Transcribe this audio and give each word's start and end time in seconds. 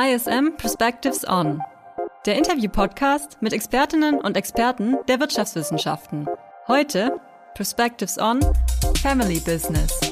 ISM 0.00 0.56
Perspectives 0.56 1.26
On, 1.28 1.60
der 2.24 2.36
Interview-Podcast 2.36 3.38
mit 3.40 3.52
Expertinnen 3.52 4.20
und 4.20 4.36
Experten 4.36 4.96
der 5.08 5.18
Wirtschaftswissenschaften. 5.18 6.28
Heute 6.68 7.20
Perspectives 7.56 8.16
On 8.16 8.38
Family 9.02 9.40
Business. 9.40 10.07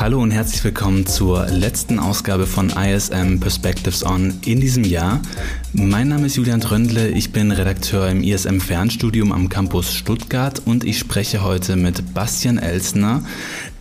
Hallo 0.00 0.22
und 0.22 0.30
herzlich 0.30 0.62
willkommen 0.62 1.06
zur 1.06 1.48
letzten 1.48 1.98
Ausgabe 1.98 2.46
von 2.46 2.70
ISM 2.70 3.40
Perspectives 3.40 4.06
On 4.06 4.32
in 4.46 4.60
diesem 4.60 4.84
Jahr. 4.84 5.20
Mein 5.72 6.06
Name 6.06 6.26
ist 6.26 6.36
Julian 6.36 6.60
Tröndle, 6.60 7.08
ich 7.08 7.32
bin 7.32 7.50
Redakteur 7.50 8.08
im 8.08 8.22
ISM 8.22 8.60
Fernstudium 8.60 9.32
am 9.32 9.48
Campus 9.48 9.92
Stuttgart 9.92 10.62
und 10.64 10.84
ich 10.84 11.00
spreche 11.00 11.42
heute 11.42 11.74
mit 11.74 12.14
Bastian 12.14 12.58
Elsner. 12.58 13.24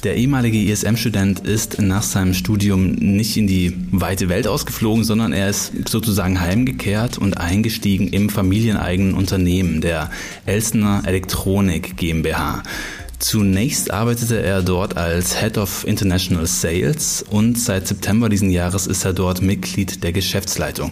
Der 0.04 0.16
ehemalige 0.16 0.58
ISM-Student 0.58 1.42
ist 1.42 1.80
nach 1.80 2.02
seinem 2.02 2.34
Studium 2.34 2.94
nicht 2.94 3.38
in 3.38 3.46
die 3.46 3.78
weite 3.92 4.28
Welt 4.28 4.48
ausgeflogen, 4.48 5.04
sondern 5.04 5.34
er 5.34 5.52
ist 5.52 5.88
sozusagen 5.88 6.42
heimgekehrt 6.42 7.20
und 7.20 7.38
eingestiegen 7.38 8.08
im 8.08 8.30
familieneigenen 8.30 9.14
Unternehmen 9.14 9.82
der 9.82 10.10
Elsner 10.48 11.04
Elektronik 11.06 11.96
GmbH. 11.96 12.64
Zunächst 13.20 13.90
arbeitete 13.90 14.44
er 14.44 14.62
dort 14.62 14.96
als 14.96 15.40
Head 15.40 15.58
of 15.58 15.88
International 15.88 16.46
Sales 16.46 17.26
und 17.28 17.58
seit 17.58 17.88
September 17.88 18.30
diesen 18.30 18.52
Jahres 18.52 18.86
ist 18.86 19.06
er 19.06 19.14
dort 19.14 19.42
Mitglied 19.42 20.04
der 20.04 20.12
Geschäftsleitung. 20.12 20.92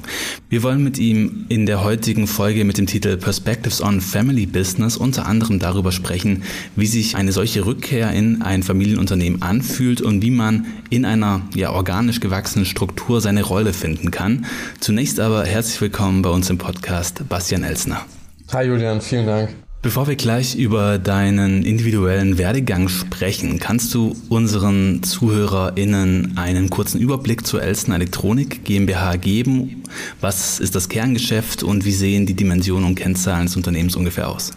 Wir 0.50 0.64
wollen 0.64 0.84
mit 0.84 0.98
ihm 0.98 1.46
in 1.50 1.68
der 1.68 1.84
heutigen 1.84 2.26
Folge 2.26 2.66
mit 2.66 2.80
dem 2.80 2.88
Titel 2.88 3.18
Perspectives 3.18 3.80
on 3.80 4.02
Family 4.02 4.48
Business 4.48 4.98
unter 4.98 5.28
anderem 5.28 5.60
darüber 5.60 5.92
sprechen, 5.92 6.42
wie 6.76 6.88
sich 6.88 7.16
eine 7.16 7.32
solche 7.32 7.64
Rückkehr 7.68 8.12
in 8.12 8.42
ein 8.42 8.64
Familienunternehmen 8.64 9.44
anfühlt 9.44 10.02
und 10.02 10.24
wie 10.24 10.32
man 10.32 10.66
in 10.90 11.06
einer 11.06 11.42
ja 11.54 11.74
organisch 11.74 12.22
gewachsenen 12.22 12.66
Struktur 12.66 13.22
seine 13.22 13.44
Rolle 13.44 13.72
finden 13.72 14.10
kann. 14.10 14.48
Zunächst 14.80 15.20
aber 15.20 15.46
herzlich 15.46 15.80
willkommen 15.80 16.24
bei 16.24 16.32
uns 16.32 16.50
im 16.50 16.58
Podcast 16.58 17.30
Bastian 17.30 17.64
Elsner. 17.64 18.04
Hi 18.52 18.66
Julian, 18.66 19.00
vielen 19.00 19.28
Dank. 19.28 19.65
Bevor 19.86 20.08
wir 20.08 20.16
gleich 20.16 20.56
über 20.56 20.98
deinen 20.98 21.62
individuellen 21.64 22.40
Werdegang 22.40 22.90
sprechen, 22.90 23.60
kannst 23.60 23.94
du 23.94 24.16
unseren 24.30 25.04
ZuhörerInnen 25.04 26.40
einen 26.40 26.72
kurzen 26.72 27.00
Überblick 27.00 27.46
zur 27.46 27.62
Elsten 27.62 27.92
Elektronik 27.92 28.66
GmbH 28.66 29.18
geben? 29.18 29.84
Was 30.22 30.60
ist 30.60 30.74
das 30.74 30.90
Kerngeschäft 30.90 31.62
und 31.62 31.86
wie 31.86 31.92
sehen 31.92 32.26
die 32.26 32.34
Dimensionen 32.34 32.86
und 32.86 32.96
Kennzahlen 32.96 33.46
des 33.46 33.58
Unternehmens 33.58 33.96
ungefähr 33.96 34.28
aus? 34.28 34.54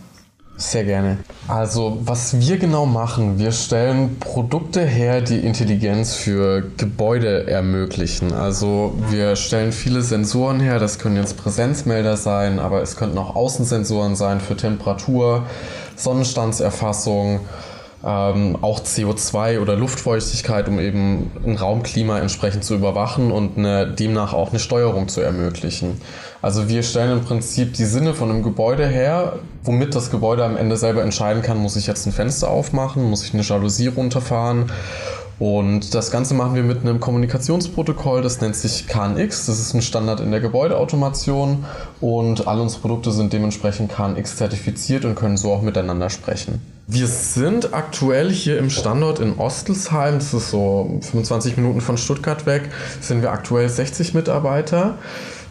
Sehr 0.60 0.82
gerne. 0.82 1.18
Also, 1.46 1.98
was 2.00 2.40
wir 2.40 2.58
genau 2.58 2.84
machen, 2.84 3.38
wir 3.38 3.52
stellen 3.52 4.18
Produkte 4.18 4.84
her, 4.84 5.20
die 5.20 5.38
Intelligenz 5.38 6.16
für 6.16 6.64
Gebäude 6.76 7.46
ermöglichen. 7.46 8.32
Also, 8.32 8.92
wir 9.08 9.36
stellen 9.36 9.70
viele 9.70 10.02
Sensoren 10.02 10.58
her, 10.58 10.80
das 10.80 10.98
können 10.98 11.14
jetzt 11.14 11.36
Präsenzmelder 11.36 12.16
sein, 12.16 12.58
aber 12.58 12.82
es 12.82 12.96
könnten 12.96 13.18
auch 13.18 13.36
Außensensoren 13.36 14.16
sein 14.16 14.40
für 14.40 14.56
Temperatur, 14.56 15.46
Sonnenstandserfassung 15.94 17.38
ähm, 18.04 18.56
auch 18.60 18.80
CO2 18.80 19.60
oder 19.60 19.74
Luftfeuchtigkeit, 19.74 20.68
um 20.68 20.78
eben 20.78 21.30
ein 21.44 21.56
Raumklima 21.56 22.18
entsprechend 22.18 22.64
zu 22.64 22.74
überwachen 22.74 23.32
und 23.32 23.58
eine, 23.58 23.88
demnach 23.88 24.32
auch 24.32 24.50
eine 24.50 24.60
Steuerung 24.60 25.08
zu 25.08 25.20
ermöglichen. 25.20 26.00
Also 26.40 26.68
wir 26.68 26.84
stellen 26.84 27.18
im 27.18 27.24
Prinzip 27.24 27.74
die 27.74 27.84
Sinne 27.84 28.14
von 28.14 28.30
einem 28.30 28.42
Gebäude 28.44 28.86
her, 28.86 29.40
womit 29.64 29.94
das 29.94 30.10
Gebäude 30.10 30.44
am 30.44 30.56
Ende 30.56 30.76
selber 30.76 31.02
entscheiden 31.02 31.42
kann, 31.42 31.58
muss 31.58 31.74
ich 31.74 31.88
jetzt 31.88 32.06
ein 32.06 32.12
Fenster 32.12 32.48
aufmachen, 32.48 33.02
muss 33.10 33.24
ich 33.24 33.34
eine 33.34 33.42
Jalousie 33.42 33.88
runterfahren 33.88 34.70
und 35.38 35.94
das 35.94 36.10
Ganze 36.10 36.34
machen 36.34 36.56
wir 36.56 36.64
mit 36.64 36.80
einem 36.80 36.98
Kommunikationsprotokoll, 36.98 38.22
das 38.22 38.40
nennt 38.40 38.56
sich 38.56 38.88
KNX. 38.88 39.46
Das 39.46 39.60
ist 39.60 39.72
ein 39.72 39.82
Standard 39.82 40.18
in 40.20 40.32
der 40.32 40.40
Gebäudeautomation 40.40 41.64
und 42.00 42.48
all 42.48 42.60
unsere 42.60 42.80
Produkte 42.80 43.12
sind 43.12 43.32
dementsprechend 43.32 43.92
KNX 43.92 44.36
zertifiziert 44.36 45.04
und 45.04 45.14
können 45.14 45.36
so 45.36 45.52
auch 45.52 45.62
miteinander 45.62 46.10
sprechen. 46.10 46.60
Wir 46.88 47.06
sind 47.06 47.74
aktuell 47.74 48.30
hier 48.30 48.58
im 48.58 48.70
Standort 48.70 49.20
in 49.20 49.36
Ostelsheim, 49.38 50.14
das 50.14 50.34
ist 50.34 50.50
so 50.50 50.98
25 51.02 51.56
Minuten 51.56 51.82
von 51.82 51.98
Stuttgart 51.98 52.46
weg, 52.46 52.70
sind 53.00 53.22
wir 53.22 53.30
aktuell 53.30 53.68
60 53.68 54.14
Mitarbeiter. 54.14 54.98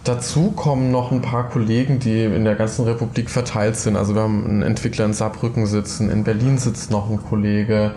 Dazu 0.03 0.51
kommen 0.51 0.91
noch 0.91 1.11
ein 1.11 1.21
paar 1.21 1.49
Kollegen, 1.49 1.99
die 1.99 2.23
in 2.23 2.43
der 2.43 2.55
ganzen 2.55 2.85
Republik 2.85 3.29
verteilt 3.29 3.75
sind. 3.75 3.97
Also 3.97 4.15
wir 4.15 4.21
haben 4.23 4.45
einen 4.45 4.61
Entwickler 4.63 5.05
in 5.05 5.13
Saarbrücken 5.13 5.65
sitzen, 5.65 6.09
in 6.09 6.23
Berlin 6.23 6.57
sitzt 6.57 6.91
noch 6.91 7.09
ein 7.09 7.21
Kollege, 7.21 7.91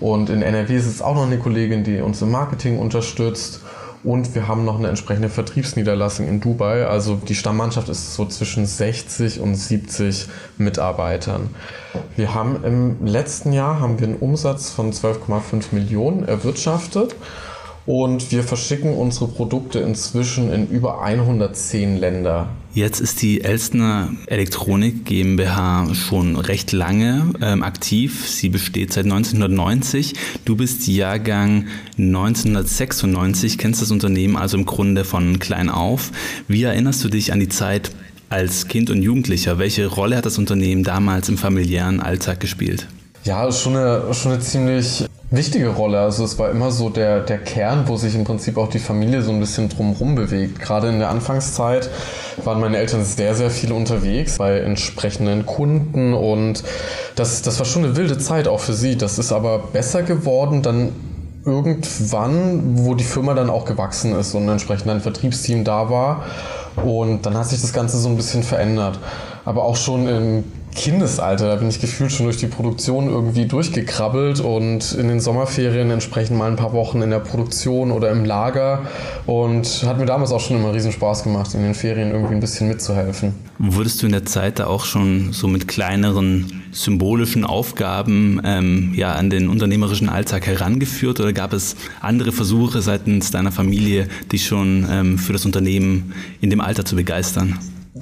und 0.00 0.30
in 0.30 0.42
NRW 0.42 0.78
sitzt 0.78 1.02
auch 1.02 1.14
noch 1.14 1.26
eine 1.26 1.38
Kollegin, 1.38 1.84
die 1.84 2.00
uns 2.00 2.20
im 2.22 2.30
Marketing 2.30 2.78
unterstützt. 2.78 3.60
Und 4.02 4.34
wir 4.34 4.48
haben 4.48 4.66
noch 4.66 4.78
eine 4.78 4.88
entsprechende 4.88 5.30
Vertriebsniederlassung 5.30 6.28
in 6.28 6.40
Dubai. 6.40 6.86
Also 6.86 7.16
die 7.16 7.34
Stammmannschaft 7.34 7.88
ist 7.88 8.14
so 8.14 8.26
zwischen 8.26 8.66
60 8.66 9.40
und 9.40 9.54
70 9.54 10.26
Mitarbeitern. 10.58 11.48
Wir 12.14 12.34
haben 12.34 12.62
im 12.64 13.06
letzten 13.06 13.54
Jahr 13.54 13.80
haben 13.80 13.98
wir 13.98 14.08
einen 14.08 14.16
Umsatz 14.16 14.68
von 14.70 14.92
12,5 14.92 15.72
Millionen 15.72 16.28
erwirtschaftet 16.28 17.16
und 17.86 18.30
wir 18.30 18.42
verschicken 18.42 18.94
unsere 18.94 19.28
Produkte 19.28 19.78
inzwischen 19.78 20.52
in 20.52 20.68
über 20.68 21.00
110 21.00 21.96
Länder. 21.96 22.48
Jetzt 22.74 22.98
ist 22.98 23.22
die 23.22 23.40
Elstner 23.42 24.12
Elektronik 24.26 25.04
GmbH 25.04 25.94
schon 25.94 26.34
recht 26.34 26.72
lange 26.72 27.30
ähm, 27.40 27.62
aktiv. 27.62 28.28
Sie 28.28 28.48
besteht 28.48 28.92
seit 28.92 29.04
1990. 29.04 30.14
Du 30.44 30.56
bist 30.56 30.88
Jahrgang 30.88 31.68
1996, 31.98 33.58
kennst 33.58 33.80
das 33.80 33.92
Unternehmen 33.92 34.36
also 34.36 34.56
im 34.56 34.66
Grunde 34.66 35.04
von 35.04 35.38
klein 35.38 35.68
auf. 35.68 36.10
Wie 36.48 36.64
erinnerst 36.64 37.04
du 37.04 37.08
dich 37.08 37.32
an 37.32 37.38
die 37.38 37.48
Zeit 37.48 37.92
als 38.28 38.66
Kind 38.66 38.90
und 38.90 39.02
Jugendlicher? 39.02 39.60
Welche 39.60 39.86
Rolle 39.86 40.16
hat 40.16 40.26
das 40.26 40.38
Unternehmen 40.38 40.82
damals 40.82 41.28
im 41.28 41.38
familiären 41.38 42.00
Alltag 42.00 42.40
gespielt? 42.40 42.88
Ja, 43.22 43.52
schon 43.52 43.76
eine, 43.76 44.12
schon 44.14 44.32
eine 44.32 44.40
ziemlich 44.40 45.04
wichtige 45.30 45.68
Rolle. 45.68 46.00
Also 46.00 46.24
es 46.24 46.38
war 46.38 46.50
immer 46.50 46.70
so 46.70 46.90
der, 46.90 47.20
der 47.20 47.38
Kern, 47.38 47.84
wo 47.86 47.96
sich 47.96 48.14
im 48.14 48.24
Prinzip 48.24 48.56
auch 48.56 48.68
die 48.68 48.78
Familie 48.78 49.22
so 49.22 49.32
ein 49.32 49.40
bisschen 49.40 49.68
drumherum 49.68 50.14
bewegt. 50.14 50.60
Gerade 50.60 50.88
in 50.88 50.98
der 50.98 51.10
Anfangszeit 51.10 51.90
waren 52.44 52.60
meine 52.60 52.78
Eltern 52.78 53.04
sehr, 53.04 53.34
sehr 53.34 53.50
viel 53.50 53.72
unterwegs 53.72 54.38
bei 54.38 54.60
entsprechenden 54.60 55.46
Kunden 55.46 56.14
und 56.14 56.62
das, 57.16 57.42
das 57.42 57.58
war 57.58 57.66
schon 57.66 57.84
eine 57.84 57.96
wilde 57.96 58.18
Zeit 58.18 58.48
auch 58.48 58.60
für 58.60 58.74
sie. 58.74 58.96
Das 58.96 59.18
ist 59.18 59.32
aber 59.32 59.58
besser 59.58 60.02
geworden 60.02 60.62
dann 60.62 60.92
irgendwann, 61.44 62.78
wo 62.78 62.94
die 62.94 63.04
Firma 63.04 63.34
dann 63.34 63.50
auch 63.50 63.64
gewachsen 63.64 64.14
ist 64.18 64.34
und 64.34 64.48
entsprechend 64.48 64.90
ein 64.90 65.00
Vertriebsteam 65.00 65.64
da 65.64 65.90
war. 65.90 66.24
Und 66.82 67.26
dann 67.26 67.36
hat 67.36 67.48
sich 67.48 67.60
das 67.60 67.72
Ganze 67.72 67.98
so 67.98 68.08
ein 68.08 68.16
bisschen 68.16 68.42
verändert. 68.42 68.98
Aber 69.44 69.64
auch 69.64 69.76
schon 69.76 70.08
im 70.08 70.44
Kindesalter. 70.74 71.48
Da 71.48 71.56
bin 71.56 71.68
ich 71.68 71.80
gefühlt 71.80 72.12
schon 72.12 72.26
durch 72.26 72.36
die 72.36 72.46
Produktion 72.46 73.08
irgendwie 73.08 73.46
durchgekrabbelt 73.46 74.40
und 74.40 74.92
in 74.92 75.08
den 75.08 75.20
Sommerferien 75.20 75.90
entsprechend 75.90 76.36
mal 76.38 76.50
ein 76.50 76.56
paar 76.56 76.72
Wochen 76.72 77.02
in 77.02 77.10
der 77.10 77.20
Produktion 77.20 77.90
oder 77.90 78.10
im 78.10 78.24
Lager 78.24 78.82
und 79.26 79.84
hat 79.86 79.98
mir 79.98 80.06
damals 80.06 80.32
auch 80.32 80.40
schon 80.40 80.56
immer 80.56 80.74
riesen 80.74 80.92
Spaß 80.92 81.22
gemacht, 81.22 81.54
in 81.54 81.62
den 81.62 81.74
Ferien 81.74 82.10
irgendwie 82.10 82.34
ein 82.34 82.40
bisschen 82.40 82.68
mitzuhelfen. 82.68 83.34
Wurdest 83.58 84.02
du 84.02 84.06
in 84.06 84.12
der 84.12 84.24
Zeit 84.24 84.58
da 84.58 84.66
auch 84.66 84.84
schon 84.84 85.32
so 85.32 85.46
mit 85.46 85.68
kleineren 85.68 86.62
symbolischen 86.72 87.44
Aufgaben 87.44 88.40
ähm, 88.44 88.92
ja, 88.96 89.12
an 89.12 89.30
den 89.30 89.48
unternehmerischen 89.48 90.08
Alltag 90.08 90.46
herangeführt 90.46 91.20
oder 91.20 91.32
gab 91.32 91.52
es 91.52 91.76
andere 92.00 92.32
Versuche 92.32 92.82
seitens 92.82 93.30
deiner 93.30 93.52
Familie, 93.52 94.08
dich 94.32 94.46
schon 94.46 94.86
ähm, 94.90 95.18
für 95.18 95.32
das 95.32 95.46
Unternehmen 95.46 96.12
in 96.40 96.50
dem 96.50 96.60
Alter 96.60 96.84
zu 96.84 96.96
begeistern? 96.96 97.58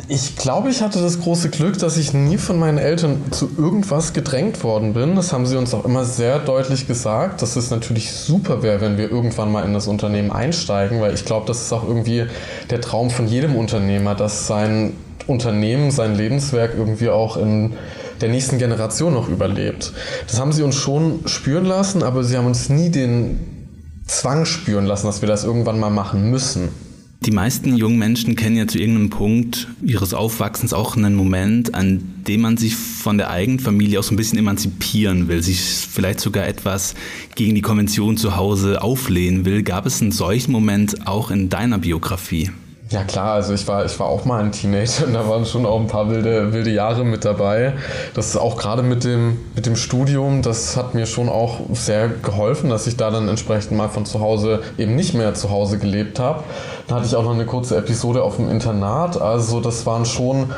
Ich 0.09 0.37
glaube, 0.37 0.71
ich 0.71 0.81
hatte 0.81 1.03
das 1.03 1.21
große 1.21 1.51
Glück, 1.51 1.79
dass 1.79 1.99
ich 1.99 2.15
nie 2.15 2.39
von 2.39 2.59
meinen 2.59 2.79
Eltern 2.79 3.31
zu 3.31 3.51
irgendwas 3.59 4.15
gedrängt 4.15 4.65
worden 4.65 4.95
bin. 4.95 5.17
Das 5.17 5.35
haben 5.35 5.45
sie 5.45 5.59
uns 5.59 5.75
auch 5.75 5.85
immer 5.85 6.07
sehr 6.07 6.39
deutlich 6.39 6.87
gesagt, 6.87 7.43
dass 7.43 7.57
es 7.57 7.71
natürlich 7.71 8.11
super 8.11 8.63
wäre, 8.63 8.81
wenn 8.81 8.97
wir 8.97 9.11
irgendwann 9.11 9.53
mal 9.53 9.67
in 9.67 9.75
das 9.75 9.89
Unternehmen 9.89 10.33
einsteigen, 10.33 11.03
weil 11.03 11.13
ich 11.13 11.27
glaube, 11.27 11.47
das 11.47 11.61
ist 11.61 11.75
auch 11.75 11.87
irgendwie 11.87 12.25
der 12.71 12.81
Traum 12.81 13.11
von 13.11 13.29
jedem 13.29 13.55
Unternehmer, 13.55 14.15
dass 14.15 14.47
sein 14.47 14.95
Unternehmen, 15.27 15.91
sein 15.91 16.15
Lebenswerk 16.15 16.73
irgendwie 16.75 17.11
auch 17.11 17.37
in 17.37 17.75
der 18.23 18.31
nächsten 18.31 18.57
Generation 18.57 19.13
noch 19.13 19.29
überlebt. 19.29 19.93
Das 20.27 20.41
haben 20.41 20.53
sie 20.53 20.63
uns 20.63 20.77
schon 20.77 21.21
spüren 21.27 21.67
lassen, 21.67 22.03
aber 22.03 22.25
sie 22.25 22.39
haben 22.39 22.47
uns 22.47 22.71
nie 22.71 22.89
den 22.89 23.41
Zwang 24.07 24.47
spüren 24.47 24.87
lassen, 24.87 25.07
dass 25.07 25.21
wir 25.21 25.29
das 25.29 25.45
irgendwann 25.45 25.79
mal 25.79 25.91
machen 25.91 26.31
müssen. 26.31 26.71
Die 27.25 27.31
meisten 27.31 27.77
jungen 27.77 27.99
Menschen 27.99 28.35
kennen 28.35 28.57
ja 28.57 28.67
zu 28.67 28.81
irgendeinem 28.81 29.11
Punkt 29.11 29.69
ihres 29.81 30.13
Aufwachsens 30.13 30.73
auch 30.73 30.97
einen 30.97 31.15
Moment, 31.15 31.73
an 31.73 32.03
dem 32.27 32.41
man 32.41 32.57
sich 32.57 32.75
von 32.75 33.17
der 33.17 33.31
eigenen 33.31 33.61
Familie 33.61 34.01
auch 34.01 34.03
so 34.03 34.13
ein 34.13 34.17
bisschen 34.17 34.41
emanzipieren 34.41 35.29
will, 35.29 35.41
sich 35.41 35.61
vielleicht 35.61 36.19
sogar 36.19 36.49
etwas 36.49 36.97
gegen 37.37 37.55
die 37.55 37.63
Konvention 37.63 38.17
zu 38.17 38.35
Hause 38.35 38.83
auflehnen 38.83 39.45
will. 39.45 39.63
Gab 39.63 39.87
es 39.87 40.03
einen 40.03 40.11
solchen 40.11 40.51
Moment 40.51 41.07
auch 41.07 41.31
in 41.31 41.49
deiner 41.49 41.79
Biografie? 41.79 42.51
Ja 42.93 43.05
klar, 43.05 43.33
also 43.33 43.55
ich 43.55 43.67
war, 43.67 43.87
ich 43.87 43.99
war 43.99 44.07
auch 44.07 44.27
mal 44.27 44.45
ein 44.45 44.53
Teenager 44.53 45.07
und 45.07 45.15
da 45.15 45.27
waren 45.27 45.47
schon 45.47 45.65
auch 45.65 45.81
ein 45.81 45.87
paar 45.87 46.11
wilde, 46.11 46.53
wilde 46.53 46.71
Jahre 46.71 47.05
mit 47.05 47.25
dabei. 47.25 47.73
Das 48.13 48.29
ist 48.29 48.37
auch 48.37 48.59
gerade 48.59 48.83
mit 48.83 49.05
dem, 49.05 49.39
mit 49.57 49.65
dem 49.65 49.77
Studium, 49.77 50.43
das 50.43 50.77
hat 50.77 50.95
mir 50.95 51.07
schon 51.07 51.31
auch 51.31 51.61
sehr 51.73 52.09
geholfen, 52.09 52.69
dass 52.69 52.87
ich 52.87 52.97
da 52.97 53.11
dann 53.11 53.29
entsprechend 53.29 53.79
mal 53.79 53.89
von 53.89 54.05
zu 54.05 54.21
Hause 54.21 54.63
eben 54.77 54.95
nicht 54.95 55.15
mehr 55.15 55.33
zu 55.33 55.51
Hause 55.51 55.79
gelebt 55.79 56.21
habe. 56.21 56.45
Da 56.87 56.97
hatte 56.97 57.07
ich 57.07 57.17
auch 57.17 57.25
noch 57.25 57.35
eine 57.35 57.47
kurze 57.47 57.77
Episode 57.79 58.23
auf 58.23 58.37
dem 58.37 58.51
Internat. 58.51 59.19
Also 59.19 59.61
das 59.61 59.87
waren 59.87 60.05
schon, 60.05 60.51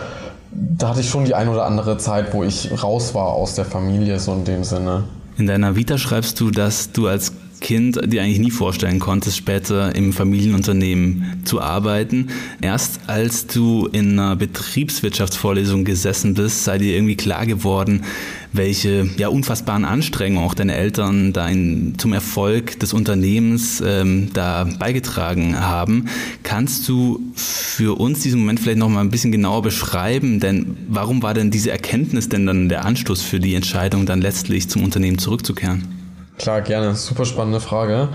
da 0.50 0.88
hatte 0.88 1.00
ich 1.00 1.08
schon 1.08 1.24
die 1.24 1.36
ein 1.36 1.48
oder 1.48 1.66
andere 1.66 1.98
Zeit, 1.98 2.34
wo 2.34 2.42
ich 2.42 2.82
raus 2.82 3.14
war 3.14 3.28
aus 3.28 3.54
der 3.54 3.64
Familie, 3.64 4.18
so 4.18 4.32
in 4.32 4.44
dem 4.44 4.64
Sinne. 4.64 5.04
In 5.36 5.46
deiner 5.46 5.76
Vita 5.76 5.98
schreibst 5.98 6.40
du, 6.40 6.50
dass 6.50 6.90
du 6.90 7.06
als 7.06 7.32
Kind 7.60 8.00
dir 8.12 8.22
eigentlich 8.22 8.38
nie 8.38 8.50
vorstellen 8.50 8.98
konntest, 8.98 9.36
später 9.36 9.94
im 9.94 10.12
Familienunternehmen 10.12 11.42
zu 11.44 11.60
arbeiten. 11.60 12.28
Erst 12.60 13.00
als 13.06 13.46
du 13.46 13.88
in 13.90 14.18
einer 14.18 14.36
Betriebswirtschaftsvorlesung 14.36 15.84
gesessen 15.84 16.34
bist, 16.34 16.64
sei 16.64 16.78
dir 16.78 16.94
irgendwie 16.94 17.16
klar 17.16 17.46
geworden, 17.46 18.04
welche 18.52 19.08
ja, 19.16 19.28
unfassbaren 19.28 19.84
Anstrengungen 19.84 20.46
auch 20.46 20.54
deine 20.54 20.74
Eltern 20.74 21.32
da 21.32 21.48
zum 21.96 22.12
Erfolg 22.12 22.78
des 22.78 22.92
Unternehmens 22.92 23.82
ähm, 23.84 24.28
da 24.32 24.64
beigetragen 24.78 25.58
haben. 25.58 26.06
Kannst 26.42 26.88
du 26.88 27.20
für 27.34 27.98
uns 27.98 28.20
diesen 28.20 28.40
Moment 28.40 28.60
vielleicht 28.60 28.78
noch 28.78 28.88
mal 28.88 29.00
ein 29.00 29.10
bisschen 29.10 29.32
genauer 29.32 29.62
beschreiben? 29.62 30.38
Denn 30.38 30.76
warum 30.88 31.22
war 31.22 31.34
denn 31.34 31.50
diese 31.50 31.70
Erkenntnis 31.70 32.28
denn 32.28 32.46
dann 32.46 32.68
der 32.68 32.84
Anstoß 32.84 33.22
für 33.22 33.40
die 33.40 33.54
Entscheidung, 33.54 34.06
dann 34.06 34.20
letztlich 34.20 34.68
zum 34.68 34.84
Unternehmen 34.84 35.18
zurückzukehren? 35.18 36.03
Klar, 36.38 36.62
gerne. 36.62 36.94
Super 36.94 37.24
spannende 37.24 37.60
Frage. 37.60 38.08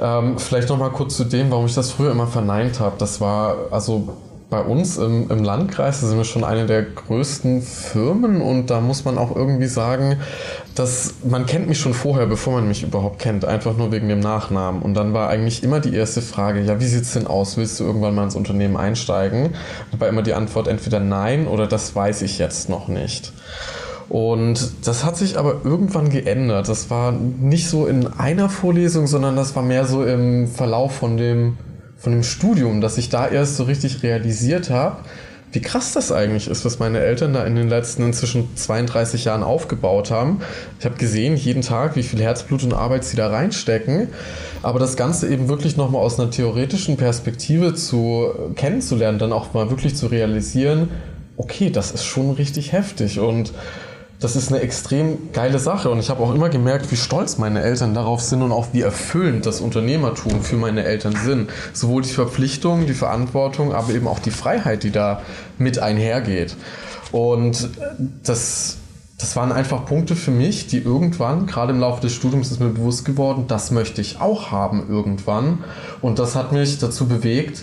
Ähm, 0.00 0.38
vielleicht 0.38 0.68
noch 0.68 0.78
mal 0.78 0.90
kurz 0.90 1.16
zu 1.16 1.24
dem, 1.24 1.50
warum 1.50 1.66
ich 1.66 1.74
das 1.74 1.92
früher 1.92 2.10
immer 2.10 2.26
verneint 2.26 2.80
habe. 2.80 2.96
Das 2.98 3.20
war 3.20 3.56
also 3.70 4.16
bei 4.52 4.60
uns 4.60 4.98
im, 4.98 5.30
im 5.30 5.42
Landkreis, 5.42 6.00
sind 6.00 6.18
wir 6.18 6.24
schon 6.24 6.44
eine 6.44 6.66
der 6.66 6.82
größten 6.82 7.62
Firmen 7.62 8.42
und 8.42 8.66
da 8.66 8.82
muss 8.82 9.06
man 9.06 9.16
auch 9.16 9.34
irgendwie 9.34 9.66
sagen, 9.66 10.18
dass 10.74 11.14
man 11.24 11.46
kennt 11.46 11.68
mich 11.68 11.80
schon 11.80 11.94
vorher, 11.94 12.26
bevor 12.26 12.52
man 12.52 12.68
mich 12.68 12.82
überhaupt 12.82 13.18
kennt, 13.18 13.46
einfach 13.46 13.78
nur 13.78 13.92
wegen 13.92 14.10
dem 14.10 14.20
Nachnamen. 14.20 14.82
Und 14.82 14.92
dann 14.92 15.14
war 15.14 15.30
eigentlich 15.30 15.62
immer 15.62 15.80
die 15.80 15.94
erste 15.94 16.20
Frage, 16.20 16.60
ja, 16.60 16.78
wie 16.80 16.86
sieht's 16.86 17.14
denn 17.14 17.26
aus? 17.26 17.56
Willst 17.56 17.80
du 17.80 17.84
irgendwann 17.84 18.14
mal 18.14 18.24
ins 18.24 18.36
Unternehmen 18.36 18.76
einsteigen? 18.76 19.54
Da 19.90 20.00
war 20.00 20.08
immer 20.08 20.22
die 20.22 20.34
Antwort 20.34 20.68
entweder 20.68 21.00
nein 21.00 21.46
oder 21.46 21.66
das 21.66 21.96
weiß 21.96 22.20
ich 22.20 22.38
jetzt 22.38 22.68
noch 22.68 22.88
nicht. 22.88 23.32
Und 24.08 24.72
das 24.84 25.04
hat 25.04 25.16
sich 25.16 25.38
aber 25.38 25.62
irgendwann 25.64 26.10
geändert. 26.10 26.68
Das 26.68 26.90
war 26.90 27.12
nicht 27.12 27.68
so 27.68 27.86
in 27.86 28.06
einer 28.06 28.48
Vorlesung, 28.48 29.06
sondern 29.06 29.36
das 29.36 29.56
war 29.56 29.62
mehr 29.62 29.86
so 29.86 30.04
im 30.04 30.48
Verlauf 30.48 30.94
von 30.94 31.16
dem, 31.16 31.56
von 31.96 32.12
dem 32.12 32.22
Studium, 32.22 32.80
dass 32.80 32.98
ich 32.98 33.08
da 33.08 33.28
erst 33.28 33.56
so 33.56 33.64
richtig 33.64 34.02
realisiert 34.02 34.70
habe, 34.70 34.96
wie 35.52 35.60
krass 35.60 35.92
das 35.92 36.10
eigentlich 36.10 36.48
ist, 36.48 36.64
was 36.64 36.78
meine 36.78 37.00
Eltern 37.00 37.34
da 37.34 37.44
in 37.44 37.56
den 37.56 37.68
letzten 37.68 38.04
inzwischen 38.04 38.56
32 38.56 39.26
Jahren 39.26 39.42
aufgebaut 39.42 40.10
haben. 40.10 40.40
Ich 40.78 40.86
habe 40.86 40.96
gesehen, 40.96 41.36
jeden 41.36 41.60
Tag, 41.60 41.94
wie 41.94 42.02
viel 42.02 42.22
Herzblut 42.22 42.64
und 42.64 42.72
Arbeit 42.72 43.04
sie 43.04 43.16
da 43.16 43.28
reinstecken. 43.28 44.08
Aber 44.62 44.78
das 44.78 44.96
Ganze 44.96 45.28
eben 45.28 45.48
wirklich 45.48 45.76
nochmal 45.76 46.00
aus 46.00 46.18
einer 46.18 46.30
theoretischen 46.30 46.96
Perspektive 46.96 47.74
zu 47.74 48.32
kennenzulernen, 48.56 49.18
dann 49.18 49.32
auch 49.32 49.52
mal 49.52 49.68
wirklich 49.68 49.94
zu 49.94 50.06
realisieren, 50.06 50.88
okay, 51.36 51.70
das 51.70 51.92
ist 51.92 52.04
schon 52.04 52.30
richtig 52.30 52.72
heftig. 52.72 53.20
Und 53.20 53.52
das 54.22 54.36
ist 54.36 54.52
eine 54.52 54.62
extrem 54.62 55.32
geile 55.32 55.58
Sache 55.58 55.90
und 55.90 55.98
ich 55.98 56.08
habe 56.08 56.22
auch 56.22 56.32
immer 56.32 56.48
gemerkt, 56.48 56.92
wie 56.92 56.96
stolz 56.96 57.38
meine 57.38 57.60
Eltern 57.60 57.92
darauf 57.92 58.20
sind 58.20 58.42
und 58.42 58.52
auch 58.52 58.68
wie 58.72 58.82
erfüllend 58.82 59.46
das 59.46 59.60
Unternehmertum 59.60 60.42
für 60.42 60.56
meine 60.56 60.84
Eltern 60.84 61.16
sind. 61.16 61.50
Sowohl 61.72 62.02
die 62.02 62.12
Verpflichtung, 62.12 62.86
die 62.86 62.94
Verantwortung, 62.94 63.74
aber 63.74 63.92
eben 63.92 64.06
auch 64.06 64.20
die 64.20 64.30
Freiheit, 64.30 64.84
die 64.84 64.92
da 64.92 65.22
mit 65.58 65.80
einhergeht. 65.80 66.56
Und 67.10 67.70
das, 68.22 68.76
das 69.18 69.34
waren 69.34 69.50
einfach 69.50 69.86
Punkte 69.86 70.14
für 70.14 70.30
mich, 70.30 70.68
die 70.68 70.78
irgendwann, 70.78 71.46
gerade 71.46 71.72
im 71.72 71.80
Laufe 71.80 72.00
des 72.00 72.14
Studiums 72.14 72.52
ist 72.52 72.60
mir 72.60 72.68
bewusst 72.68 73.04
geworden, 73.04 73.46
das 73.48 73.72
möchte 73.72 74.00
ich 74.00 74.20
auch 74.20 74.52
haben 74.52 74.88
irgendwann. 74.88 75.64
Und 76.00 76.20
das 76.20 76.36
hat 76.36 76.52
mich 76.52 76.78
dazu 76.78 77.06
bewegt, 77.06 77.62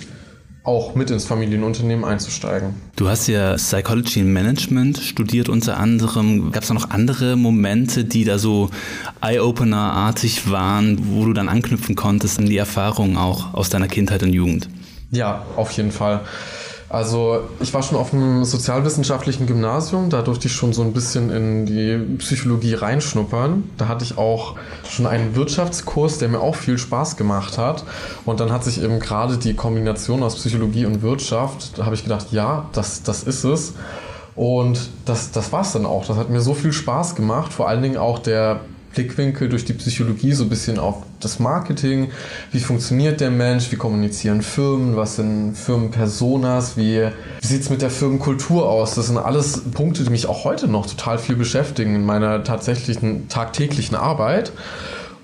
auch 0.70 0.94
mit 0.94 1.10
ins 1.10 1.26
Familienunternehmen 1.26 2.06
einzusteigen. 2.06 2.76
Du 2.96 3.10
hast 3.10 3.26
ja 3.26 3.56
Psychology 3.56 4.20
and 4.22 4.30
Management 4.30 5.00
studiert 5.00 5.50
unter 5.50 5.78
anderem. 5.78 6.52
Gab 6.52 6.62
es 6.62 6.68
da 6.68 6.76
noch 6.76 6.92
andere 6.92 7.36
Momente, 7.36 8.06
die 8.06 8.24
da 8.24 8.38
so 8.38 8.70
Eye-Opener-artig 9.22 10.52
waren, 10.52 11.00
wo 11.12 11.26
du 11.26 11.34
dann 11.34 11.50
anknüpfen 11.50 11.96
konntest 11.96 12.38
an 12.38 12.46
die 12.46 12.58
Erfahrungen 12.58 13.18
auch 13.18 13.56
aus 13.56 13.70
deiner 13.70 13.88
Kindheit 13.88 14.22
und 14.22 14.32
Jugend? 14.32 14.70
Ja, 15.10 15.44
auf 15.56 15.72
jeden 15.72 15.92
Fall. 15.92 16.22
Also 16.90 17.42
ich 17.60 17.72
war 17.76 17.84
schon 17.84 18.00
auf 18.00 18.14
einem 18.14 18.44
sozialwissenschaftlichen 18.44 19.46
Gymnasium, 19.46 20.10
da 20.10 20.24
durfte 20.24 20.48
ich 20.48 20.54
schon 20.54 20.74
so 20.74 20.82
ein 20.82 20.92
bisschen 20.92 21.30
in 21.30 21.68
die 21.68 22.18
Psychologie 22.18 22.74
reinschnuppern. 22.74 23.70
Da 23.78 23.88
hatte 23.88 24.04
ich 24.04 24.18
auch 24.18 24.56
schon 24.90 25.06
einen 25.06 25.36
Wirtschaftskurs, 25.36 26.18
der 26.18 26.30
mir 26.30 26.40
auch 26.40 26.56
viel 26.56 26.80
Spaß 26.80 27.16
gemacht 27.16 27.60
hat. 27.60 27.84
Und 28.26 28.40
dann 28.40 28.52
hat 28.52 28.64
sich 28.64 28.82
eben 28.82 29.00
gerade 29.00 29.38
die 29.38 29.54
Kombination 29.54 30.24
aus 30.24 30.36
Psychologie 30.38 30.88
und 30.88 31.04
Wirtschaft, 31.04 31.78
da 31.78 31.86
habe 31.86 31.94
ich 31.94 32.04
gedacht, 32.04 32.28
ja, 32.32 32.66
das, 32.74 33.04
das 33.04 33.22
ist 33.22 33.44
es. 33.44 33.74
Und 34.36 34.90
das, 35.06 35.32
das 35.32 35.52
war 35.52 35.62
es 35.62 35.74
dann 35.74 35.86
auch. 35.86 36.08
Das 36.08 36.18
hat 36.18 36.30
mir 36.30 36.42
so 36.42 36.56
viel 36.56 36.74
Spaß 36.74 37.14
gemacht, 37.16 37.54
vor 37.54 37.68
allen 37.68 37.84
Dingen 37.84 37.98
auch 37.98 38.18
der 38.18 38.62
Blickwinkel 38.94 39.50
durch 39.50 39.66
die 39.66 39.74
Psychologie 39.74 40.34
so 40.34 40.44
ein 40.44 40.50
bisschen 40.50 40.80
auf 40.80 41.04
das 41.20 41.40
Marketing. 41.40 42.12
Wie 42.52 42.60
funktioniert 42.60 43.22
der 43.22 43.32
Mensch? 43.32 43.72
Wie 43.72 43.76
kommunizieren 43.76 44.42
Firmen? 44.42 44.96
Was 44.96 45.18
sind 45.18 45.56
Firmenpersonas? 45.56 46.78
Wie, 46.78 47.08
wie 47.42 47.48
sieht 47.48 47.62
es 47.62 47.70
mit 47.70 47.82
der 47.82 47.90
Firmenkultur 47.90 48.68
aus? 48.68 48.96
Das 48.96 49.08
sind 49.08 49.18
alles 49.18 49.62
Punkte, 49.72 50.04
die 50.04 50.10
mich 50.10 50.28
auch 50.28 50.44
heute 50.44 50.68
noch 50.68 50.88
total 50.88 51.18
viel 51.18 51.36
beschäftigen 51.36 51.96
in 51.96 52.06
meiner 52.06 52.44
tatsächlichen 52.44 53.30
tagtäglichen 53.30 53.96
Arbeit. 53.96 54.52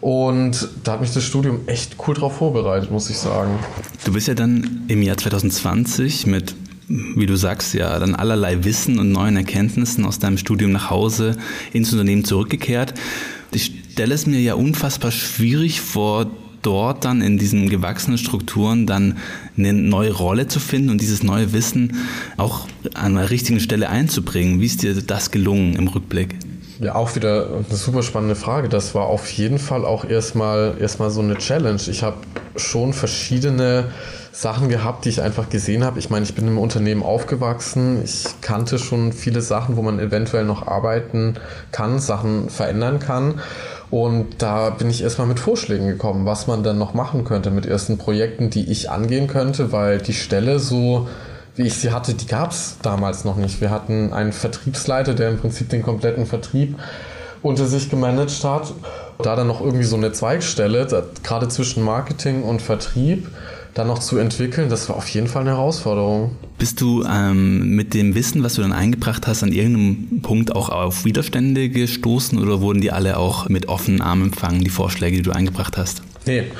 Und 0.01 0.67
da 0.83 0.93
hat 0.93 1.01
mich 1.01 1.13
das 1.13 1.23
Studium 1.23 1.61
echt 1.67 1.95
cool 2.05 2.13
drauf 2.13 2.37
vorbereitet, 2.37 2.91
muss 2.91 3.09
ich 3.09 3.17
sagen. 3.17 3.57
Du 4.03 4.13
bist 4.13 4.27
ja 4.27 4.35
dann 4.35 4.83
im 4.87 5.01
Jahr 5.01 5.17
2020 5.17 6.27
mit 6.27 6.55
wie 6.87 7.25
du 7.25 7.35
sagst, 7.35 7.73
ja, 7.73 7.97
dann 7.97 8.15
allerlei 8.15 8.63
Wissen 8.63 8.99
und 8.99 9.11
neuen 9.11 9.35
Erkenntnissen 9.37 10.05
aus 10.05 10.19
deinem 10.19 10.37
Studium 10.37 10.71
nach 10.71 10.89
Hause 10.89 11.35
ins 11.73 11.91
Unternehmen 11.91 12.25
zurückgekehrt. 12.25 12.93
Ich 13.51 13.71
stelle 13.91 14.13
es 14.13 14.25
mir 14.25 14.41
ja 14.41 14.55
unfassbar 14.55 15.11
schwierig 15.11 15.81
vor, 15.81 16.29
dort 16.61 17.05
dann 17.05 17.21
in 17.21 17.37
diesen 17.37 17.69
gewachsenen 17.69 18.17
Strukturen 18.17 18.87
dann 18.87 19.17
eine 19.57 19.71
neue 19.73 20.11
Rolle 20.11 20.47
zu 20.47 20.59
finden 20.59 20.89
und 20.89 20.99
dieses 20.99 21.21
neue 21.21 21.53
Wissen 21.53 21.97
auch 22.37 22.67
an 22.95 23.15
der 23.15 23.29
richtigen 23.29 23.59
Stelle 23.59 23.89
einzubringen. 23.89 24.59
Wie 24.61 24.65
ist 24.65 24.81
dir 24.81 24.95
das 24.95 25.31
gelungen 25.31 25.75
im 25.75 25.87
Rückblick? 25.87 26.35
Ja, 26.79 26.95
auch 26.95 27.15
wieder 27.15 27.47
eine 27.47 27.77
super 27.77 28.03
spannende 28.03 28.35
Frage. 28.35 28.67
Das 28.67 28.93
war 28.95 29.05
auf 29.05 29.31
jeden 29.31 29.59
Fall 29.59 29.85
auch 29.85 30.03
erstmal 30.03 30.75
erstmal 30.79 31.09
so 31.09 31.21
eine 31.21 31.37
Challenge. 31.37 31.79
Ich 31.87 32.03
habe 32.03 32.17
schon 32.57 32.91
verschiedene 32.91 33.85
Sachen 34.33 34.67
gehabt, 34.67 35.05
die 35.05 35.09
ich 35.09 35.21
einfach 35.21 35.49
gesehen 35.49 35.85
habe. 35.85 35.99
Ich 35.99 36.09
meine, 36.09 36.25
ich 36.25 36.35
bin 36.35 36.47
im 36.47 36.57
Unternehmen 36.57 37.01
aufgewachsen. 37.01 38.01
Ich 38.03 38.25
kannte 38.41 38.77
schon 38.77 39.13
viele 39.13 39.41
Sachen, 39.41 39.77
wo 39.77 39.81
man 39.81 39.99
eventuell 39.99 40.43
noch 40.43 40.67
arbeiten 40.67 41.35
kann, 41.71 41.99
Sachen 41.99 42.49
verändern 42.49 42.99
kann. 42.99 43.39
Und 43.89 44.41
da 44.41 44.71
bin 44.71 44.89
ich 44.89 45.01
erstmal 45.01 45.27
mit 45.27 45.39
Vorschlägen 45.39 45.87
gekommen, 45.87 46.25
was 46.25 46.47
man 46.47 46.63
dann 46.63 46.77
noch 46.77 46.93
machen 46.93 47.23
könnte 47.23 47.51
mit 47.51 47.65
ersten 47.65 47.97
Projekten, 47.97 48.49
die 48.49 48.69
ich 48.69 48.89
angehen 48.89 49.27
könnte, 49.27 49.71
weil 49.71 49.99
die 49.99 50.13
Stelle 50.13 50.59
so, 50.59 51.07
wie 51.55 51.63
ich 51.63 51.75
sie 51.75 51.91
hatte, 51.91 52.13
die 52.13 52.27
gab 52.27 52.51
es 52.51 52.77
damals 52.81 53.23
noch 53.23 53.37
nicht. 53.37 53.61
Wir 53.61 53.69
hatten 53.69 54.13
einen 54.13 54.33
Vertriebsleiter, 54.33 55.13
der 55.13 55.29
im 55.29 55.37
Prinzip 55.37 55.69
den 55.69 55.81
kompletten 55.81 56.25
Vertrieb 56.25 56.77
unter 57.41 57.65
sich 57.65 57.89
gemanagt 57.89 58.43
hat. 58.43 58.73
Da 59.21 59.35
dann 59.35 59.47
noch 59.47 59.61
irgendwie 59.61 59.85
so 59.85 59.95
eine 59.95 60.11
Zweigstelle, 60.11 60.87
gerade 61.23 61.47
zwischen 61.47 61.83
Marketing 61.83 62.43
und 62.43 62.61
Vertrieb, 62.61 63.29
dann 63.75 63.87
noch 63.87 63.99
zu 63.99 64.17
entwickeln, 64.17 64.69
das 64.69 64.87
war 64.87 64.95
auf 64.95 65.07
jeden 65.09 65.27
Fall 65.27 65.41
eine 65.41 65.51
Herausforderung. 65.51 66.31
Bist 66.57 66.79
du 66.79 67.03
ähm, 67.03 67.75
mit 67.75 67.93
dem 67.93 68.15
Wissen, 68.15 68.41
was 68.41 68.55
du 68.55 68.61
dann 68.61 68.71
eingebracht 68.71 69.27
hast, 69.27 69.43
an 69.43 69.51
irgendeinem 69.51 70.21
Punkt 70.21 70.55
auch 70.55 70.69
auf 70.69 71.03
Widerstände 71.03 71.67
gestoßen 71.69 72.39
oder 72.39 72.61
wurden 72.61 72.79
die 72.79 72.93
alle 72.93 73.17
auch 73.17 73.49
mit 73.49 73.67
offenen 73.67 74.01
Armen 74.01 74.27
empfangen, 74.27 74.63
die 74.63 74.69
Vorschläge, 74.69 75.17
die 75.17 75.23
du 75.23 75.31
eingebracht 75.31 75.77
hast? 75.77 76.01
Nee, 76.25 76.51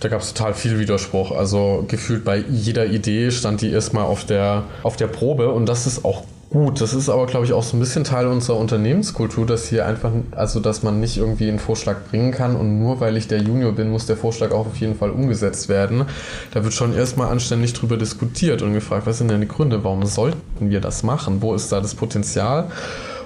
da 0.00 0.08
gab 0.08 0.20
es 0.20 0.34
total 0.34 0.54
viel 0.54 0.78
Widerspruch. 0.78 1.32
Also 1.32 1.84
gefühlt 1.88 2.24
bei 2.24 2.44
jeder 2.48 2.86
Idee 2.86 3.30
stand 3.30 3.62
die 3.62 3.70
erstmal 3.70 4.04
auf 4.04 4.24
der, 4.24 4.64
auf 4.82 4.96
der 4.96 5.06
Probe 5.06 5.50
und 5.50 5.66
das 5.66 5.86
ist 5.86 6.04
auch 6.04 6.24
gut. 6.50 6.80
Das 6.80 6.94
ist 6.94 7.08
aber, 7.08 7.26
glaube 7.26 7.44
ich, 7.44 7.52
auch 7.52 7.62
so 7.62 7.76
ein 7.76 7.80
bisschen 7.80 8.04
Teil 8.04 8.26
unserer 8.26 8.58
Unternehmenskultur, 8.58 9.44
dass 9.44 9.66
hier 9.68 9.86
einfach, 9.86 10.12
also 10.30 10.60
dass 10.60 10.82
man 10.82 11.00
nicht 11.00 11.16
irgendwie 11.16 11.48
einen 11.48 11.58
Vorschlag 11.58 11.96
bringen 12.10 12.32
kann 12.32 12.54
und 12.54 12.78
nur 12.78 13.00
weil 13.00 13.16
ich 13.16 13.26
der 13.26 13.40
Junior 13.42 13.72
bin, 13.72 13.90
muss 13.90 14.06
der 14.06 14.16
Vorschlag 14.16 14.52
auch 14.52 14.66
auf 14.66 14.76
jeden 14.76 14.94
Fall 14.94 15.10
umgesetzt 15.10 15.68
werden. 15.68 16.04
Da 16.52 16.62
wird 16.62 16.72
schon 16.72 16.94
erstmal 16.94 17.28
anständig 17.28 17.72
drüber 17.72 17.96
diskutiert 17.96 18.62
und 18.62 18.72
gefragt, 18.72 19.06
was 19.06 19.18
sind 19.18 19.30
denn 19.30 19.40
die 19.40 19.48
Gründe, 19.48 19.82
warum 19.82 20.06
sollten 20.06 20.70
wir 20.70 20.80
das 20.80 21.02
machen? 21.02 21.42
Wo 21.42 21.54
ist 21.54 21.72
da 21.72 21.80
das 21.80 21.94
Potenzial? 21.94 22.70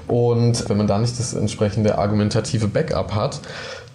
Und 0.07 0.67
wenn 0.71 0.79
man 0.79 0.87
da 0.87 0.99
nicht 0.99 1.19
das 1.19 1.35
entsprechende 1.35 1.99
argumentative 1.99 2.67
Backup 2.67 3.15
hat, 3.15 3.41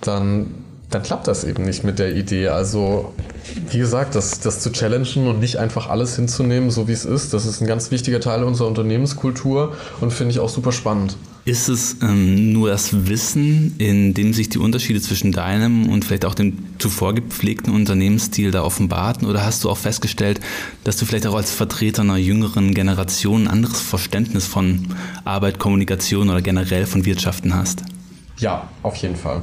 dann 0.01 0.62
dann 0.93 1.03
klappt 1.03 1.27
das 1.27 1.43
eben 1.43 1.65
nicht 1.65 1.83
mit 1.83 1.99
der 1.99 2.15
Idee. 2.15 2.49
Also, 2.49 3.13
wie 3.71 3.77
gesagt, 3.77 4.15
das, 4.15 4.39
das 4.39 4.59
zu 4.59 4.71
challengen 4.71 5.27
und 5.27 5.39
nicht 5.39 5.57
einfach 5.57 5.89
alles 5.89 6.15
hinzunehmen, 6.15 6.71
so 6.71 6.87
wie 6.87 6.91
es 6.91 7.05
ist, 7.05 7.33
das 7.33 7.45
ist 7.45 7.61
ein 7.61 7.67
ganz 7.67 7.91
wichtiger 7.91 8.19
Teil 8.19 8.43
unserer 8.43 8.67
Unternehmenskultur 8.67 9.75
und 10.01 10.13
finde 10.13 10.33
ich 10.33 10.39
auch 10.39 10.49
super 10.49 10.71
spannend. 10.71 11.17
Ist 11.45 11.67
es 11.67 11.97
ähm, 12.01 12.53
nur 12.53 12.69
das 12.69 13.07
Wissen, 13.07 13.75
in 13.77 14.13
dem 14.13 14.33
sich 14.33 14.47
die 14.47 14.59
Unterschiede 14.59 15.01
zwischen 15.01 15.33
deinem 15.33 15.89
und 15.89 16.05
vielleicht 16.05 16.23
auch 16.23 16.35
dem 16.35 16.57
zuvor 16.79 17.13
gepflegten 17.13 17.73
Unternehmensstil 17.73 18.51
da 18.51 18.63
offenbarten? 18.63 19.27
Oder 19.27 19.43
hast 19.43 19.65
du 19.65 19.69
auch 19.69 19.77
festgestellt, 19.77 20.39
dass 20.85 20.95
du 20.95 21.05
vielleicht 21.05 21.27
auch 21.27 21.35
als 21.35 21.51
Vertreter 21.51 22.03
einer 22.03 22.15
jüngeren 22.15 22.73
Generation 22.73 23.43
ein 23.43 23.47
anderes 23.49 23.81
Verständnis 23.81 24.45
von 24.45 24.87
Arbeit, 25.25 25.59
Kommunikation 25.59 26.29
oder 26.29 26.41
generell 26.41 26.85
von 26.85 27.03
Wirtschaften 27.03 27.53
hast? 27.53 27.83
Ja, 28.37 28.69
auf 28.81 28.95
jeden 28.95 29.17
Fall. 29.17 29.41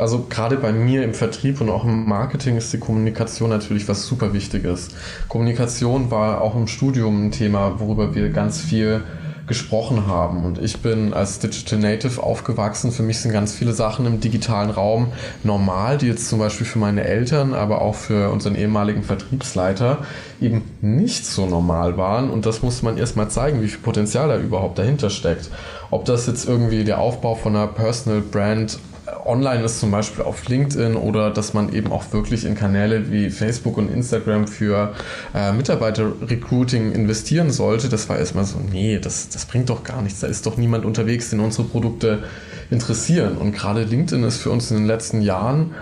Also 0.00 0.26
gerade 0.28 0.56
bei 0.56 0.72
mir 0.72 1.02
im 1.04 1.14
Vertrieb 1.14 1.60
und 1.60 1.70
auch 1.70 1.84
im 1.84 2.08
Marketing 2.08 2.56
ist 2.56 2.72
die 2.72 2.78
Kommunikation 2.78 3.50
natürlich 3.50 3.88
was 3.88 4.06
super 4.06 4.32
Wichtiges. 4.32 4.88
Kommunikation 5.28 6.10
war 6.10 6.40
auch 6.40 6.54
im 6.54 6.66
Studium 6.66 7.26
ein 7.26 7.30
Thema, 7.30 7.78
worüber 7.78 8.14
wir 8.14 8.30
ganz 8.30 8.60
viel 8.60 9.02
gesprochen 9.46 10.06
haben. 10.06 10.44
Und 10.44 10.58
ich 10.58 10.78
bin 10.78 11.14
als 11.14 11.38
Digital 11.38 11.78
Native 11.78 12.22
aufgewachsen. 12.22 12.90
Für 12.90 13.02
mich 13.02 13.20
sind 13.20 13.32
ganz 13.32 13.54
viele 13.54 13.72
Sachen 13.72 14.06
im 14.06 14.20
digitalen 14.20 14.70
Raum 14.70 15.12
normal, 15.44 15.98
die 15.98 16.06
jetzt 16.06 16.28
zum 16.28 16.38
Beispiel 16.38 16.66
für 16.66 16.78
meine 16.78 17.04
Eltern, 17.04 17.54
aber 17.54 17.80
auch 17.80 17.94
für 17.94 18.30
unseren 18.30 18.56
ehemaligen 18.56 19.02
Vertriebsleiter 19.02 19.98
eben 20.40 20.62
nicht 20.80 21.26
so 21.26 21.46
normal 21.46 21.96
waren. 21.96 22.30
Und 22.30 22.46
das 22.46 22.62
muss 22.62 22.82
man 22.82 22.98
erstmal 22.98 23.28
zeigen, 23.28 23.62
wie 23.62 23.68
viel 23.68 23.80
Potenzial 23.80 24.28
da 24.28 24.38
überhaupt 24.38 24.78
dahinter 24.78 25.10
steckt. 25.10 25.50
Ob 25.90 26.04
das 26.04 26.26
jetzt 26.26 26.48
irgendwie 26.48 26.84
der 26.84 26.98
Aufbau 26.98 27.36
von 27.36 27.54
einer 27.54 27.68
Personal 27.68 28.20
Brand 28.20 28.78
online 29.24 29.64
ist, 29.64 29.80
zum 29.80 29.90
Beispiel 29.90 30.24
auf 30.24 30.48
LinkedIn 30.48 30.96
oder 30.96 31.30
dass 31.30 31.54
man 31.54 31.72
eben 31.72 31.92
auch 31.92 32.12
wirklich 32.12 32.44
in 32.44 32.54
Kanäle 32.54 33.10
wie 33.10 33.30
Facebook 33.30 33.76
und 33.76 33.90
Instagram 33.90 34.46
für 34.46 34.94
äh, 35.34 35.52
Mitarbeiter-Recruiting 35.52 36.92
investieren 36.92 37.50
sollte, 37.50 37.88
das 37.88 38.08
war 38.08 38.18
erstmal 38.18 38.44
so, 38.44 38.58
nee, 38.58 38.98
das, 38.98 39.28
das 39.28 39.44
bringt 39.44 39.70
doch 39.70 39.84
gar 39.84 40.02
nichts. 40.02 40.20
Da 40.20 40.26
ist 40.26 40.46
doch 40.46 40.56
niemand 40.56 40.84
unterwegs, 40.84 41.30
den 41.30 41.40
unsere 41.40 41.64
Produkte 41.64 42.24
interessieren. 42.70 43.36
Und 43.36 43.52
gerade 43.52 43.84
LinkedIn 43.84 44.24
ist 44.24 44.38
für 44.38 44.50
uns 44.50 44.70
in 44.70 44.78
den 44.78 44.86
letzten 44.86 45.22
Jahren 45.22 45.74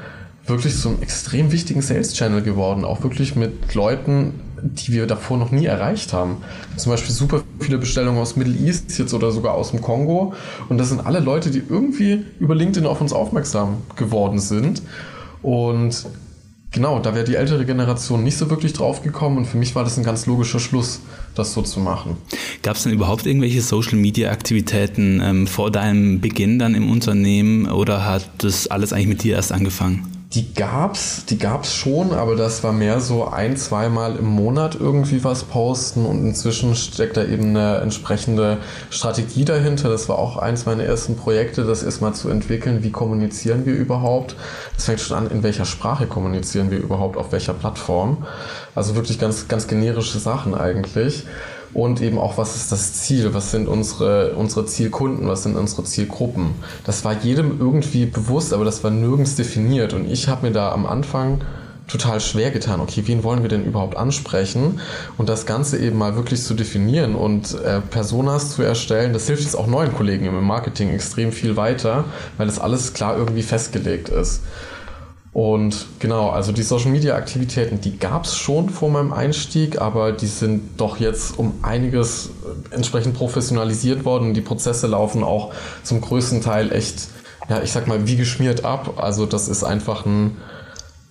wirklich 0.47 0.75
so 0.75 0.91
einen 0.91 1.03
extrem 1.03 1.53
wichtigen 1.53 1.81
Sales-Channel 1.81 2.43
geworden, 2.43 2.85
auch 2.85 3.03
wirklich 3.03 3.35
mit 3.35 3.75
Leuten, 3.75 4.41
die 4.65 4.93
wir 4.93 5.07
davor 5.07 5.37
noch 5.37 5.51
nie 5.51 5.67
erreicht 5.67 6.13
haben. 6.13 6.39
Zum 6.77 6.91
Beispiel 6.91 7.15
super 7.15 7.43
viele 7.61 7.79
Bestellungen 7.79 8.21
aus 8.21 8.35
Middle 8.37 8.55
East 8.55 8.99
jetzt 8.99 9.13
oder 9.13 9.31
sogar 9.31 9.55
aus 9.55 9.71
dem 9.71 9.83
Kongo. 9.83 10.33
Und 10.69 10.79
das 10.79 10.89
sind 10.89 11.05
alle 11.05 11.21
Leute, 11.21 11.51
die 11.51 11.63
irgendwie 11.69 12.25
über 12.41 12.55
LinkedIn 12.55 12.87
auf 12.87 13.01
uns 13.01 13.13
aufmerksam 13.13 13.79
geworden 13.97 14.39
sind. 14.39 14.83
Und 15.43 16.07
genau, 16.71 16.99
da 16.99 17.15
wäre 17.15 17.25
die 17.25 17.35
ältere 17.35 17.67
Generation 17.67 18.25
nicht 18.25 18.39
so 18.39 18.49
wirklich 18.49 18.73
drauf 18.73 19.03
gekommen. 19.03 19.37
Und 19.39 19.45
für 19.45 19.59
mich 19.59 19.75
war 19.75 19.85
das 19.85 19.99
ein 19.99 20.05
ganz 20.05 20.25
logischer 20.25 20.61
Schluss, 20.61 21.01
das 21.35 21.53
so 21.53 21.61
zu 21.61 21.81
machen. 21.81 22.17
Gab 22.63 22.77
es 22.77 22.85
denn 22.85 22.93
überhaupt 22.93 23.27
irgendwelche 23.27 23.61
Social-Media-Aktivitäten 23.61 25.21
ähm, 25.23 25.47
vor 25.47 25.71
deinem 25.71 26.21
Beginn 26.21 26.59
dann 26.59 26.75
im 26.75 26.91
Unternehmen 26.91 27.67
oder 27.71 28.07
hat 28.07 28.31
das 28.39 28.69
alles 28.69 28.95
eigentlich 28.95 29.09
mit 29.09 29.23
dir 29.25 29.35
erst 29.37 29.53
angefangen? 29.53 30.14
Die 30.35 30.53
gab's, 30.53 31.27
die 31.27 31.39
gab's 31.39 31.77
schon, 31.77 32.13
aber 32.13 32.35
das 32.35 32.65
war 32.65 32.73
mehr 32.73 32.99
so 32.99 33.29
ein, 33.29 33.57
zweimal 33.57 34.17
im 34.17 34.27
Monat 34.27 34.75
irgendwie 34.75 35.23
was 35.23 35.45
posten 35.45 36.05
und 36.05 36.27
inzwischen 36.27 36.75
steckt 36.75 37.17
da 37.17 37.25
eben 37.25 37.51
eine 37.51 37.77
entsprechende 37.77 38.59
Strategie 38.91 39.45
dahinter. 39.45 39.89
Das 39.91 40.09
war 40.09 40.19
auch 40.19 40.37
eins 40.37 40.67
meiner 40.67 40.83
ersten 40.83 41.15
Projekte, 41.17 41.63
das 41.63 41.85
erstmal 41.85 42.15
zu 42.15 42.31
entwickeln. 42.31 42.83
Wie 42.83 42.91
kommunizieren 42.91 43.65
wir 43.65 43.75
überhaupt? 43.75 44.35
Das 44.75 44.87
fängt 44.87 45.01
schon 45.01 45.17
an, 45.17 45.31
in 45.31 45.45
welcher 45.45 45.67
Sprache 45.67 46.07
kommunizieren 46.07 46.73
wir 46.73 46.79
überhaupt, 46.79 47.17
auf 47.17 47.31
welcher 47.31 47.55
Plattform. 47.55 48.27
Also 48.75 48.97
wirklich 48.97 49.21
ganz, 49.21 49.47
ganz 49.47 49.69
generische 49.69 50.19
Sachen 50.19 50.57
eigentlich 50.57 51.27
und 51.75 52.01
eben 52.01 52.19
auch, 52.19 52.39
was 52.39 52.57
ist 52.57 52.73
das 52.73 52.95
Ziel, 52.95 53.35
was 53.35 53.51
sind 53.51 53.69
unsere, 53.69 54.35
unsere 54.35 54.65
Zielkunden, 54.67 55.29
was 55.29 55.43
sind 55.43 55.57
unsere 55.57 55.85
Zielgruppen. 55.85 56.55
Das 56.85 57.05
war 57.05 57.15
jedem 57.15 57.61
irgendwie 57.61 58.07
bewusst, 58.07 58.53
aber 58.53 58.65
das 58.65 58.85
war 58.85 58.91
nirgends 58.91 59.35
definiert 59.37 59.93
und 59.93 60.11
ich 60.11 60.29
habe 60.29 60.47
mir 60.47 60.53
da 60.53 60.73
am 60.73 60.87
Anfang 60.87 61.41
total 61.89 62.21
schwer 62.21 62.51
getan. 62.51 62.81
Okay, 62.81 63.03
wen 63.07 63.23
wollen 63.25 63.43
wir 63.43 63.49
denn 63.49 63.65
überhaupt 63.65 63.97
ansprechen? 63.97 64.81
Und 65.19 65.29
das 65.29 65.47
Ganze 65.47 65.79
eben 65.79 65.99
mal 65.99 66.17
wirklich 66.17 66.43
zu 66.43 66.55
definieren 66.55 67.15
und 67.15 67.61
äh, 67.61 67.81
Personas 67.81 68.55
zu 68.55 68.63
erstellen, 68.63 69.13
das 69.13 69.27
hilft 69.27 69.43
jetzt 69.43 69.57
auch 69.57 69.67
neuen 69.67 69.93
Kollegen 69.93 70.27
im 70.27 70.43
Marketing 70.45 70.91
extrem 70.91 71.33
viel 71.33 71.57
weiter, 71.57 72.05
weil 72.39 72.47
das 72.47 72.59
alles 72.59 72.95
klar 72.95 73.17
irgendwie 73.17 73.43
festgelegt 73.43 74.09
ist. 74.09 74.41
Und 75.35 75.87
genau, 75.99 76.31
also 76.31 76.53
die 76.53 76.63
Social 76.63 76.93
Media 76.93 77.17
Aktivitäten, 77.17 77.81
die 77.81 77.99
gab 77.99 78.25
es 78.25 78.37
schon 78.37 78.71
vor 78.71 78.89
meinem 78.89 79.13
Einstieg, 79.13 79.81
aber 79.81 80.13
die 80.13 80.29
sind 80.29 80.81
doch 80.81 81.01
jetzt 81.01 81.37
um 81.37 81.55
einiges 81.63 82.31
äh, 82.71 82.75
entsprechend 82.77 83.15
professionalisiert 83.15 84.05
worden. 84.05 84.33
Die 84.33 84.41
Prozesse 84.41 84.87
laufen 84.87 85.25
auch 85.25 85.53
zum 85.83 86.01
größten 86.01 86.41
Teil 86.41 86.71
echt, 86.71 87.09
ja, 87.49 87.61
ich 87.63 87.73
sag 87.73 87.89
mal, 87.89 88.07
wie 88.07 88.15
geschmiert 88.15 88.65
ab. 88.65 88.95
Also 89.03 89.27
das 89.27 89.49
ist 89.49 89.65
einfach 89.65 90.07
ein, 90.07 90.37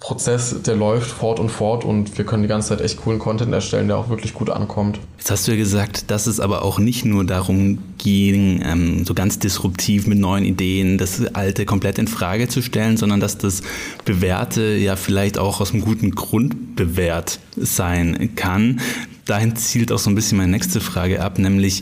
Prozess, 0.03 0.53
der 0.65 0.75
läuft 0.75 1.09
fort 1.09 1.39
und 1.39 1.47
fort 1.47 1.85
und 1.85 2.17
wir 2.17 2.25
können 2.25 2.43
die 2.43 2.49
ganze 2.49 2.69
Zeit 2.69 2.81
echt 2.81 2.97
coolen 3.01 3.19
Content 3.19 3.53
erstellen, 3.53 3.87
der 3.87 3.97
auch 3.97 4.09
wirklich 4.09 4.33
gut 4.33 4.49
ankommt. 4.49 4.99
Jetzt 5.17 5.31
hast 5.31 5.47
du 5.47 5.51
ja 5.51 5.57
gesagt, 5.57 6.11
dass 6.11 6.27
es 6.27 6.41
aber 6.41 6.63
auch 6.63 6.77
nicht 6.77 7.05
nur 7.05 7.23
darum 7.23 7.77
ging, 7.99 8.61
ähm, 8.65 9.05
so 9.05 9.13
ganz 9.13 9.39
disruptiv 9.39 10.05
mit 10.05 10.19
neuen 10.19 10.43
Ideen 10.43 10.97
das 10.97 11.33
Alte 11.33 11.65
komplett 11.65 11.99
in 11.99 12.09
Frage 12.09 12.49
zu 12.49 12.61
stellen, 12.61 12.97
sondern 12.97 13.21
dass 13.21 13.37
das 13.37 13.61
Bewährte 14.03 14.75
ja 14.75 14.97
vielleicht 14.97 15.37
auch 15.37 15.61
aus 15.61 15.71
einem 15.71 15.85
guten 15.85 16.11
Grund 16.11 16.75
bewährt 16.75 17.39
sein 17.55 18.31
kann. 18.35 18.81
Dahin 19.23 19.55
zielt 19.55 19.89
auch 19.93 19.99
so 19.99 20.09
ein 20.09 20.15
bisschen 20.15 20.37
meine 20.37 20.51
nächste 20.51 20.81
Frage 20.81 21.23
ab, 21.23 21.39
nämlich 21.39 21.81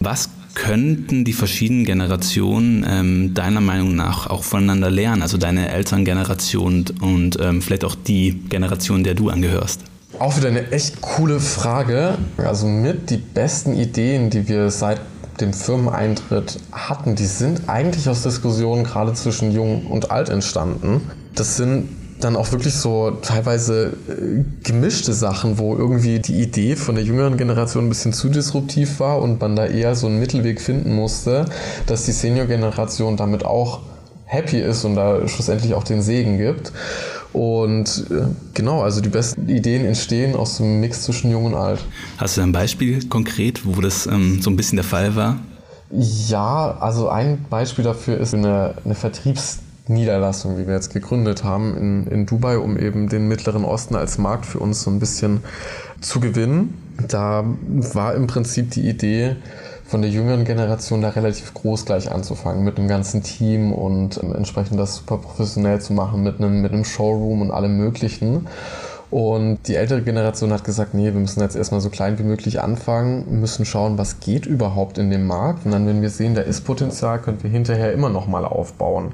was 0.00 0.30
könnten 0.54 1.24
die 1.24 1.32
verschiedenen 1.32 1.84
Generationen 1.84 2.86
ähm, 2.88 3.34
deiner 3.34 3.60
Meinung 3.60 3.94
nach 3.96 4.28
auch 4.28 4.44
voneinander 4.44 4.90
lernen? 4.90 5.22
Also 5.22 5.38
deine 5.38 5.68
Elterngeneration 5.68 6.84
und 7.00 7.38
ähm, 7.40 7.62
vielleicht 7.62 7.84
auch 7.84 7.94
die 7.94 8.40
Generation, 8.48 9.04
der 9.04 9.14
du 9.14 9.30
angehörst? 9.30 9.80
Auch 10.18 10.36
wieder 10.36 10.48
eine 10.48 10.70
echt 10.70 11.00
coole 11.00 11.40
Frage. 11.40 12.16
Also 12.36 12.66
mit 12.66 13.10
die 13.10 13.16
besten 13.16 13.74
Ideen, 13.74 14.30
die 14.30 14.48
wir 14.48 14.70
seit 14.70 15.00
dem 15.40 15.52
Firmeneintritt 15.52 16.60
hatten, 16.70 17.16
die 17.16 17.26
sind 17.26 17.68
eigentlich 17.68 18.08
aus 18.08 18.22
Diskussionen 18.22 18.84
gerade 18.84 19.12
zwischen 19.14 19.50
Jung 19.50 19.86
und 19.86 20.12
Alt 20.12 20.28
entstanden. 20.28 21.00
Das 21.34 21.56
sind 21.56 21.88
dann 22.20 22.36
auch 22.36 22.52
wirklich 22.52 22.74
so 22.74 23.10
teilweise 23.22 23.96
äh, 24.08 24.44
gemischte 24.62 25.12
Sachen, 25.12 25.58
wo 25.58 25.76
irgendwie 25.76 26.18
die 26.20 26.40
Idee 26.40 26.76
von 26.76 26.94
der 26.94 27.04
jüngeren 27.04 27.36
Generation 27.36 27.86
ein 27.86 27.88
bisschen 27.88 28.12
zu 28.12 28.28
disruptiv 28.28 29.00
war 29.00 29.20
und 29.20 29.40
man 29.40 29.56
da 29.56 29.66
eher 29.66 29.94
so 29.94 30.06
einen 30.06 30.20
Mittelweg 30.20 30.60
finden 30.60 30.94
musste, 30.94 31.46
dass 31.86 32.04
die 32.04 32.12
Senior-Generation 32.12 33.16
damit 33.16 33.44
auch 33.44 33.80
happy 34.24 34.60
ist 34.60 34.84
und 34.84 34.96
da 34.96 35.26
schlussendlich 35.28 35.74
auch 35.74 35.84
den 35.84 36.02
Segen 36.02 36.38
gibt. 36.38 36.72
Und 37.32 38.06
äh, 38.10 38.26
genau, 38.54 38.82
also 38.82 39.00
die 39.00 39.08
besten 39.08 39.48
Ideen 39.48 39.84
entstehen 39.84 40.36
aus 40.36 40.58
dem 40.58 40.80
Mix 40.80 41.02
zwischen 41.02 41.30
Jung 41.32 41.46
und 41.46 41.54
Alt. 41.54 41.80
Hast 42.18 42.36
du 42.36 42.42
ein 42.42 42.52
Beispiel 42.52 43.06
konkret, 43.08 43.66
wo 43.66 43.80
das 43.80 44.06
ähm, 44.06 44.40
so 44.40 44.50
ein 44.50 44.56
bisschen 44.56 44.76
der 44.76 44.84
Fall 44.84 45.16
war? 45.16 45.38
Ja, 45.90 46.76
also 46.80 47.08
ein 47.08 47.44
Beispiel 47.50 47.84
dafür 47.84 48.18
ist 48.18 48.34
eine, 48.34 48.74
eine 48.84 48.94
Vertriebs- 48.94 49.58
Niederlassung, 49.86 50.58
wie 50.58 50.66
wir 50.66 50.74
jetzt 50.74 50.92
gegründet 50.92 51.44
haben 51.44 51.76
in, 51.76 52.06
in 52.06 52.26
Dubai, 52.26 52.58
um 52.58 52.78
eben 52.78 53.08
den 53.08 53.28
Mittleren 53.28 53.64
Osten 53.64 53.96
als 53.96 54.18
Markt 54.18 54.46
für 54.46 54.58
uns 54.58 54.82
so 54.82 54.90
ein 54.90 54.98
bisschen 54.98 55.42
zu 56.00 56.20
gewinnen. 56.20 56.78
Da 57.08 57.44
war 57.66 58.14
im 58.14 58.26
Prinzip 58.26 58.70
die 58.70 58.88
Idee, 58.88 59.36
von 59.86 60.00
der 60.00 60.10
jüngeren 60.10 60.44
Generation 60.44 61.02
da 61.02 61.10
relativ 61.10 61.52
groß 61.52 61.84
gleich 61.84 62.10
anzufangen 62.10 62.64
mit 62.64 62.78
einem 62.78 62.88
ganzen 62.88 63.22
Team 63.22 63.72
und 63.72 64.16
entsprechend 64.16 64.80
das 64.80 64.96
super 64.96 65.18
professionell 65.18 65.80
zu 65.80 65.92
machen 65.92 66.22
mit 66.22 66.38
einem, 66.38 66.62
mit 66.62 66.72
einem 66.72 66.84
Showroom 66.84 67.42
und 67.42 67.50
allem 67.50 67.76
Möglichen. 67.76 68.46
Und 69.10 69.58
die 69.68 69.76
ältere 69.76 70.02
Generation 70.02 70.52
hat 70.52 70.64
gesagt, 70.64 70.94
nee, 70.94 71.04
wir 71.04 71.20
müssen 71.20 71.40
jetzt 71.40 71.54
erstmal 71.54 71.80
so 71.80 71.90
klein 71.90 72.18
wie 72.18 72.24
möglich 72.24 72.60
anfangen, 72.60 73.40
müssen 73.40 73.64
schauen, 73.64 73.98
was 73.98 74.18
geht 74.18 74.46
überhaupt 74.46 74.98
in 74.98 75.10
dem 75.10 75.26
Markt. 75.26 75.66
Und 75.66 75.72
dann, 75.72 75.86
wenn 75.86 76.02
wir 76.02 76.10
sehen, 76.10 76.34
da 76.34 76.40
ist 76.40 76.62
Potenzial, 76.62 77.20
können 77.20 77.42
wir 77.42 77.50
hinterher 77.50 77.92
immer 77.92 78.08
nochmal 78.08 78.44
aufbauen. 78.44 79.12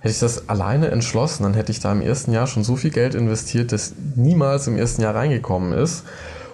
Hätte 0.00 0.12
ich 0.12 0.20
das 0.20 0.48
alleine 0.48 0.90
entschlossen, 0.90 1.42
dann 1.42 1.54
hätte 1.54 1.72
ich 1.72 1.80
da 1.80 1.90
im 1.90 2.00
ersten 2.00 2.32
Jahr 2.32 2.46
schon 2.46 2.62
so 2.62 2.76
viel 2.76 2.90
Geld 2.90 3.14
investiert, 3.14 3.72
das 3.72 3.94
niemals 4.14 4.66
im 4.68 4.76
ersten 4.76 5.02
Jahr 5.02 5.14
reingekommen 5.14 5.72
ist. 5.72 6.04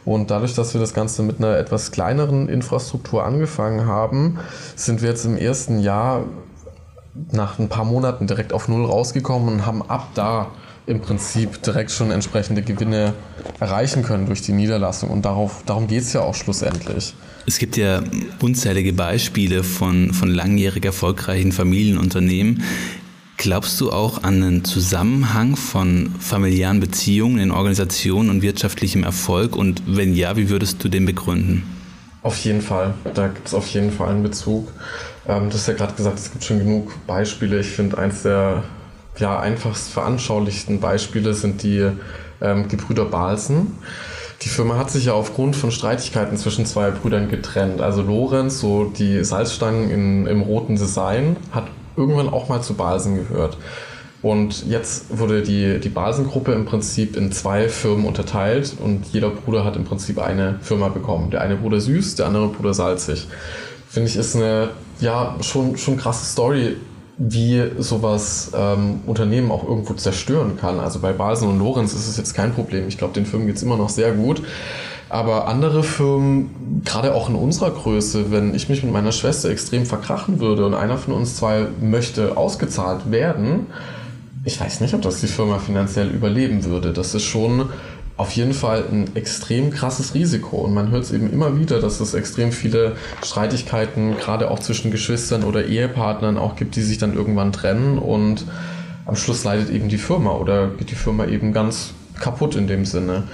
Und 0.04 0.30
dadurch, 0.30 0.54
dass 0.54 0.74
wir 0.74 0.80
das 0.80 0.94
Ganze 0.94 1.22
mit 1.22 1.38
einer 1.38 1.56
etwas 1.56 1.90
kleineren 1.90 2.48
Infrastruktur 2.48 3.24
angefangen 3.24 3.86
haben, 3.86 4.38
sind 4.76 5.02
wir 5.02 5.08
jetzt 5.08 5.24
im 5.24 5.36
ersten 5.36 5.78
Jahr 5.78 6.24
nach 7.32 7.58
ein 7.58 7.68
paar 7.68 7.84
Monaten 7.84 8.26
direkt 8.26 8.52
auf 8.52 8.68
Null 8.68 8.84
rausgekommen 8.84 9.48
und 9.48 9.66
haben 9.66 9.82
ab 9.88 10.08
da 10.14 10.48
im 10.86 11.00
Prinzip 11.00 11.62
direkt 11.62 11.90
schon 11.90 12.10
entsprechende 12.10 12.60
Gewinne 12.62 13.14
erreichen 13.60 14.02
können 14.02 14.26
durch 14.26 14.42
die 14.42 14.52
Niederlassung. 14.52 15.10
Und 15.10 15.24
darauf, 15.24 15.62
darum 15.64 15.86
geht 15.86 16.02
es 16.02 16.12
ja 16.12 16.20
auch 16.20 16.34
schlussendlich. 16.34 17.14
Es 17.46 17.58
gibt 17.58 17.76
ja 17.76 18.02
unzählige 18.40 18.92
Beispiele 18.92 19.64
von, 19.64 20.12
von 20.12 20.28
langjährig 20.28 20.84
erfolgreichen 20.84 21.52
Familienunternehmen, 21.52 22.62
Glaubst 23.44 23.78
du 23.82 23.92
auch 23.92 24.22
an 24.22 24.42
einen 24.42 24.64
Zusammenhang 24.64 25.54
von 25.54 26.14
familiären 26.18 26.80
Beziehungen 26.80 27.38
in 27.38 27.50
Organisationen 27.50 28.30
und 28.30 28.40
wirtschaftlichem 28.40 29.04
Erfolg? 29.04 29.54
Und 29.54 29.82
wenn 29.84 30.14
ja, 30.14 30.38
wie 30.38 30.48
würdest 30.48 30.82
du 30.82 30.88
den 30.88 31.04
begründen? 31.04 31.62
Auf 32.22 32.38
jeden 32.38 32.62
Fall. 32.62 32.94
Da 33.12 33.26
gibt 33.26 33.46
es 33.46 33.52
auf 33.52 33.68
jeden 33.68 33.92
Fall 33.92 34.08
einen 34.08 34.22
Bezug. 34.22 34.72
Ähm, 35.28 35.50
du 35.50 35.56
hast 35.56 35.68
ja 35.68 35.74
gerade 35.74 35.92
gesagt, 35.92 36.20
es 36.20 36.32
gibt 36.32 36.42
schon 36.42 36.60
genug 36.60 36.94
Beispiele. 37.06 37.60
Ich 37.60 37.66
finde, 37.66 37.98
eins 37.98 38.22
der 38.22 38.62
ja, 39.18 39.38
einfachst 39.38 39.90
veranschaulichten 39.90 40.80
Beispiele 40.80 41.34
sind 41.34 41.62
die 41.62 41.90
ähm, 42.40 42.68
Gebrüder 42.68 43.04
Balsen. 43.04 43.72
Die 44.40 44.48
Firma 44.48 44.78
hat 44.78 44.90
sich 44.90 45.04
ja 45.04 45.12
aufgrund 45.12 45.54
von 45.54 45.70
Streitigkeiten 45.70 46.38
zwischen 46.38 46.64
zwei 46.64 46.90
Brüdern 46.90 47.28
getrennt. 47.28 47.82
Also 47.82 48.00
Lorenz, 48.00 48.60
so 48.60 48.84
die 48.86 49.22
Salzstangen 49.22 49.90
in, 49.90 50.26
im 50.26 50.40
roten 50.40 50.76
Design, 50.76 51.36
hat 51.52 51.64
irgendwann 51.96 52.28
auch 52.28 52.48
mal 52.48 52.62
zu 52.62 52.74
Balsen 52.74 53.16
gehört. 53.16 53.56
Und 54.22 54.66
jetzt 54.66 55.18
wurde 55.18 55.42
die, 55.42 55.80
die 55.80 55.90
Basengruppe 55.90 56.52
im 56.52 56.64
Prinzip 56.64 57.14
in 57.14 57.30
zwei 57.30 57.68
Firmen 57.68 58.06
unterteilt 58.06 58.74
und 58.82 59.04
jeder 59.12 59.28
Bruder 59.28 59.66
hat 59.66 59.76
im 59.76 59.84
Prinzip 59.84 60.18
eine 60.18 60.58
Firma 60.62 60.88
bekommen. 60.88 61.30
Der 61.30 61.42
eine 61.42 61.56
Bruder 61.56 61.78
süß, 61.78 62.14
der 62.14 62.26
andere 62.26 62.48
Bruder 62.48 62.72
salzig. 62.72 63.28
Finde 63.86 64.08
ich, 64.08 64.16
ist 64.16 64.34
eine 64.34 64.70
ja 64.98 65.36
schon, 65.42 65.76
schon 65.76 65.98
krasse 65.98 66.24
Story, 66.24 66.76
wie 67.16 67.62
sowas 67.78 68.50
ähm, 68.56 69.00
Unternehmen 69.06 69.50
auch 69.50 69.66
irgendwo 69.66 69.94
zerstören 69.94 70.56
kann. 70.56 70.80
Also 70.80 70.98
bei 70.98 71.12
Balsen 71.12 71.48
und 71.48 71.58
Lorenz 71.58 71.92
ist 71.92 72.08
es 72.08 72.16
jetzt 72.16 72.34
kein 72.34 72.52
Problem. 72.52 72.88
Ich 72.88 72.98
glaube, 72.98 73.14
den 73.14 73.26
Firmen 73.26 73.46
geht 73.46 73.56
es 73.56 73.62
immer 73.62 73.76
noch 73.76 73.88
sehr 73.88 74.12
gut. 74.12 74.42
Aber 75.08 75.46
andere 75.46 75.84
Firmen, 75.84 76.82
gerade 76.84 77.14
auch 77.14 77.28
in 77.28 77.36
unserer 77.36 77.70
Größe, 77.70 78.32
wenn 78.32 78.54
ich 78.54 78.68
mich 78.68 78.82
mit 78.82 78.92
meiner 78.92 79.12
Schwester 79.12 79.48
extrem 79.50 79.86
verkrachen 79.86 80.40
würde 80.40 80.66
und 80.66 80.74
einer 80.74 80.98
von 80.98 81.14
uns 81.14 81.36
zwei 81.36 81.66
möchte 81.80 82.36
ausgezahlt 82.36 83.12
werden, 83.12 83.66
ich 84.46 84.60
weiß 84.60 84.80
nicht, 84.80 84.92
ob 84.92 85.02
das 85.02 85.20
die 85.20 85.26
Firma 85.26 85.58
finanziell 85.58 86.08
überleben 86.08 86.64
würde. 86.64 86.92
Das 86.92 87.14
ist 87.14 87.22
schon 87.22 87.70
auf 88.16 88.32
jeden 88.32 88.54
Fall 88.54 88.84
ein 88.90 89.16
extrem 89.16 89.70
krasses 89.70 90.14
Risiko. 90.14 90.58
Und 90.58 90.74
man 90.74 90.90
hört 90.90 91.04
es 91.04 91.12
eben 91.12 91.32
immer 91.32 91.58
wieder, 91.58 91.80
dass 91.80 92.00
es 92.00 92.14
extrem 92.14 92.52
viele 92.52 92.96
Streitigkeiten, 93.24 94.16
gerade 94.16 94.50
auch 94.50 94.60
zwischen 94.60 94.90
Geschwistern 94.90 95.42
oder 95.42 95.66
Ehepartnern 95.66 96.38
auch 96.38 96.54
gibt, 96.54 96.76
die 96.76 96.82
sich 96.82 96.98
dann 96.98 97.14
irgendwann 97.14 97.52
trennen 97.52 97.98
und 97.98 98.44
am 99.06 99.16
Schluss 99.16 99.44
leidet 99.44 99.70
eben 99.70 99.88
die 99.88 99.98
Firma 99.98 100.32
oder 100.32 100.68
geht 100.68 100.90
die 100.90 100.94
Firma 100.94 101.26
eben 101.26 101.52
ganz 101.52 101.90
kaputt 102.20 102.54
in 102.54 102.66
dem 102.66 102.84
Sinne. 102.84 103.24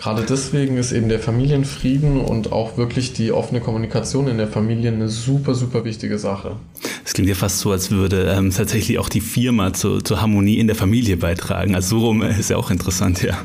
Gerade 0.00 0.24
deswegen 0.26 0.78
ist 0.78 0.92
eben 0.92 1.10
der 1.10 1.20
Familienfrieden 1.20 2.20
und 2.20 2.52
auch 2.52 2.78
wirklich 2.78 3.12
die 3.12 3.32
offene 3.32 3.60
Kommunikation 3.60 4.28
in 4.28 4.38
der 4.38 4.48
Familie 4.48 4.90
eine 4.90 5.10
super, 5.10 5.54
super 5.54 5.84
wichtige 5.84 6.18
Sache. 6.18 6.56
Es 7.04 7.12
klingt 7.12 7.28
ja 7.28 7.34
fast 7.34 7.58
so, 7.58 7.70
als 7.70 7.90
würde 7.90 8.32
ähm, 8.34 8.50
tatsächlich 8.50 8.98
auch 8.98 9.10
die 9.10 9.20
Firma 9.20 9.74
zu, 9.74 10.00
zur 10.00 10.22
Harmonie 10.22 10.58
in 10.58 10.68
der 10.68 10.76
Familie 10.76 11.18
beitragen. 11.18 11.74
Also 11.74 11.98
so 11.98 12.06
rum 12.06 12.22
ist 12.22 12.48
ja 12.48 12.56
auch 12.56 12.70
interessant, 12.70 13.22
ja. 13.22 13.36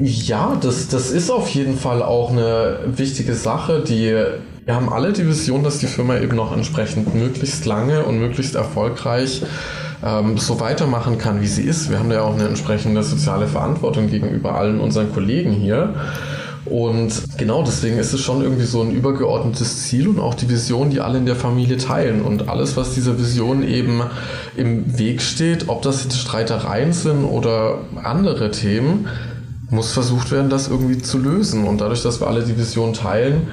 Ja, 0.00 0.56
das, 0.58 0.88
das 0.88 1.10
ist 1.10 1.30
auf 1.30 1.50
jeden 1.50 1.76
Fall 1.76 2.02
auch 2.02 2.30
eine 2.30 2.78
wichtige 2.86 3.34
Sache, 3.34 3.84
die 3.86 4.16
wir 4.64 4.74
haben 4.74 4.88
alle 4.88 5.12
die 5.12 5.26
Vision, 5.26 5.62
dass 5.62 5.80
die 5.80 5.86
Firma 5.86 6.18
eben 6.18 6.36
noch 6.36 6.56
entsprechend 6.56 7.14
möglichst 7.14 7.66
lange 7.66 8.04
und 8.04 8.18
möglichst 8.18 8.54
erfolgreich 8.54 9.42
ähm, 10.04 10.36
so 10.36 10.60
weitermachen 10.60 11.18
kann, 11.18 11.40
wie 11.40 11.46
sie 11.46 11.62
ist. 11.62 11.90
Wir 11.90 11.98
haben 11.98 12.10
ja 12.12 12.22
auch 12.22 12.34
eine 12.34 12.46
entsprechende 12.46 13.02
soziale 13.02 13.46
Verantwortung 13.46 14.08
gegenüber 14.08 14.54
allen 14.54 14.80
unseren 14.80 15.12
Kollegen 15.12 15.52
hier. 15.52 15.94
Und 16.66 17.12
genau 17.36 17.62
deswegen 17.62 17.98
ist 17.98 18.14
es 18.14 18.20
schon 18.20 18.42
irgendwie 18.42 18.64
so 18.64 18.82
ein 18.82 18.90
übergeordnetes 18.90 19.84
Ziel 19.84 20.08
und 20.08 20.18
auch 20.18 20.34
die 20.34 20.48
Vision, 20.48 20.90
die 20.90 21.00
alle 21.00 21.18
in 21.18 21.26
der 21.26 21.36
Familie 21.36 21.76
teilen. 21.76 22.22
Und 22.22 22.48
alles, 22.48 22.76
was 22.76 22.94
dieser 22.94 23.18
Vision 23.18 23.62
eben 23.62 24.02
im 24.56 24.98
Weg 24.98 25.20
steht, 25.20 25.68
ob 25.68 25.82
das 25.82 26.04
jetzt 26.04 26.18
Streitereien 26.18 26.92
sind 26.92 27.24
oder 27.24 27.78
andere 28.02 28.50
Themen, 28.50 29.08
muss 29.70 29.92
versucht 29.92 30.30
werden, 30.30 30.48
das 30.48 30.68
irgendwie 30.68 30.98
zu 30.98 31.18
lösen. 31.18 31.64
Und 31.66 31.80
dadurch, 31.80 32.02
dass 32.02 32.20
wir 32.20 32.28
alle 32.28 32.42
die 32.42 32.56
Vision 32.56 32.94
teilen, 32.94 33.48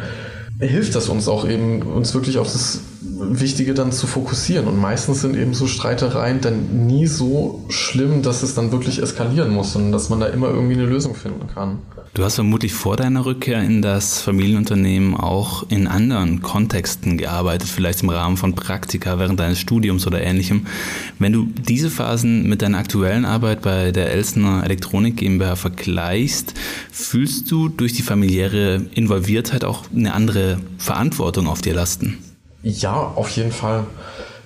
hilft 0.60 0.96
das 0.96 1.10
uns 1.10 1.27
auch 1.27 1.48
eben, 1.48 1.81
uns 1.81 2.13
wirklich 2.13 2.38
auf 2.38 2.51
das 2.51 2.79
Wichtige 3.21 3.73
dann 3.73 3.91
zu 3.91 4.07
fokussieren. 4.07 4.67
Und 4.67 4.79
meistens 4.79 5.21
sind 5.21 5.35
eben 5.35 5.53
so 5.53 5.67
Streitereien 5.67 6.41
dann 6.41 6.87
nie 6.87 7.07
so 7.07 7.63
schlimm, 7.69 8.21
dass 8.21 8.43
es 8.43 8.55
dann 8.55 8.71
wirklich 8.71 9.01
eskalieren 9.01 9.51
muss, 9.51 9.73
sondern 9.73 9.91
dass 9.91 10.09
man 10.09 10.19
da 10.19 10.27
immer 10.27 10.49
irgendwie 10.49 10.73
eine 10.73 10.85
Lösung 10.85 11.15
finden 11.15 11.47
kann. 11.47 11.79
Du 12.13 12.25
hast 12.25 12.35
vermutlich 12.35 12.73
vor 12.73 12.97
deiner 12.97 13.25
Rückkehr 13.25 13.63
in 13.63 13.81
das 13.81 14.19
Familienunternehmen 14.19 15.15
auch 15.15 15.63
in 15.69 15.88
anderen 15.88 16.41
Kontexten 16.41 17.17
gearbeitet, 17.17 17.69
vielleicht 17.69 18.03
im 18.03 18.10
Rahmen 18.10 18.36
von 18.36 18.53
Praktika 18.53 19.17
während 19.17 19.39
deines 19.39 19.60
Studiums 19.60 20.05
oder 20.05 20.21
ähnlichem. 20.21 20.67
Wenn 21.19 21.31
du 21.31 21.45
diese 21.45 21.89
Phasen 21.89 22.49
mit 22.49 22.62
deiner 22.62 22.79
aktuellen 22.79 23.23
Arbeit 23.23 23.62
bei 23.62 23.91
der 23.93 24.12
Elsner 24.12 24.62
Elektronik 24.65 25.17
GmbH 25.17 25.55
vergleichst, 25.55 26.53
fühlst 26.91 27.49
du 27.49 27.69
durch 27.69 27.93
die 27.93 28.01
familiäre 28.01 28.81
Involviertheit 28.93 29.63
auch 29.63 29.86
eine 29.95 30.13
andere 30.13 30.57
Verantwortung 30.77 31.47
auf 31.47 31.62
dir 31.62 31.73
lasten? 31.73 32.17
Ja, 32.63 33.12
auf 33.15 33.30
jeden 33.32 33.52
Fall. 33.52 33.86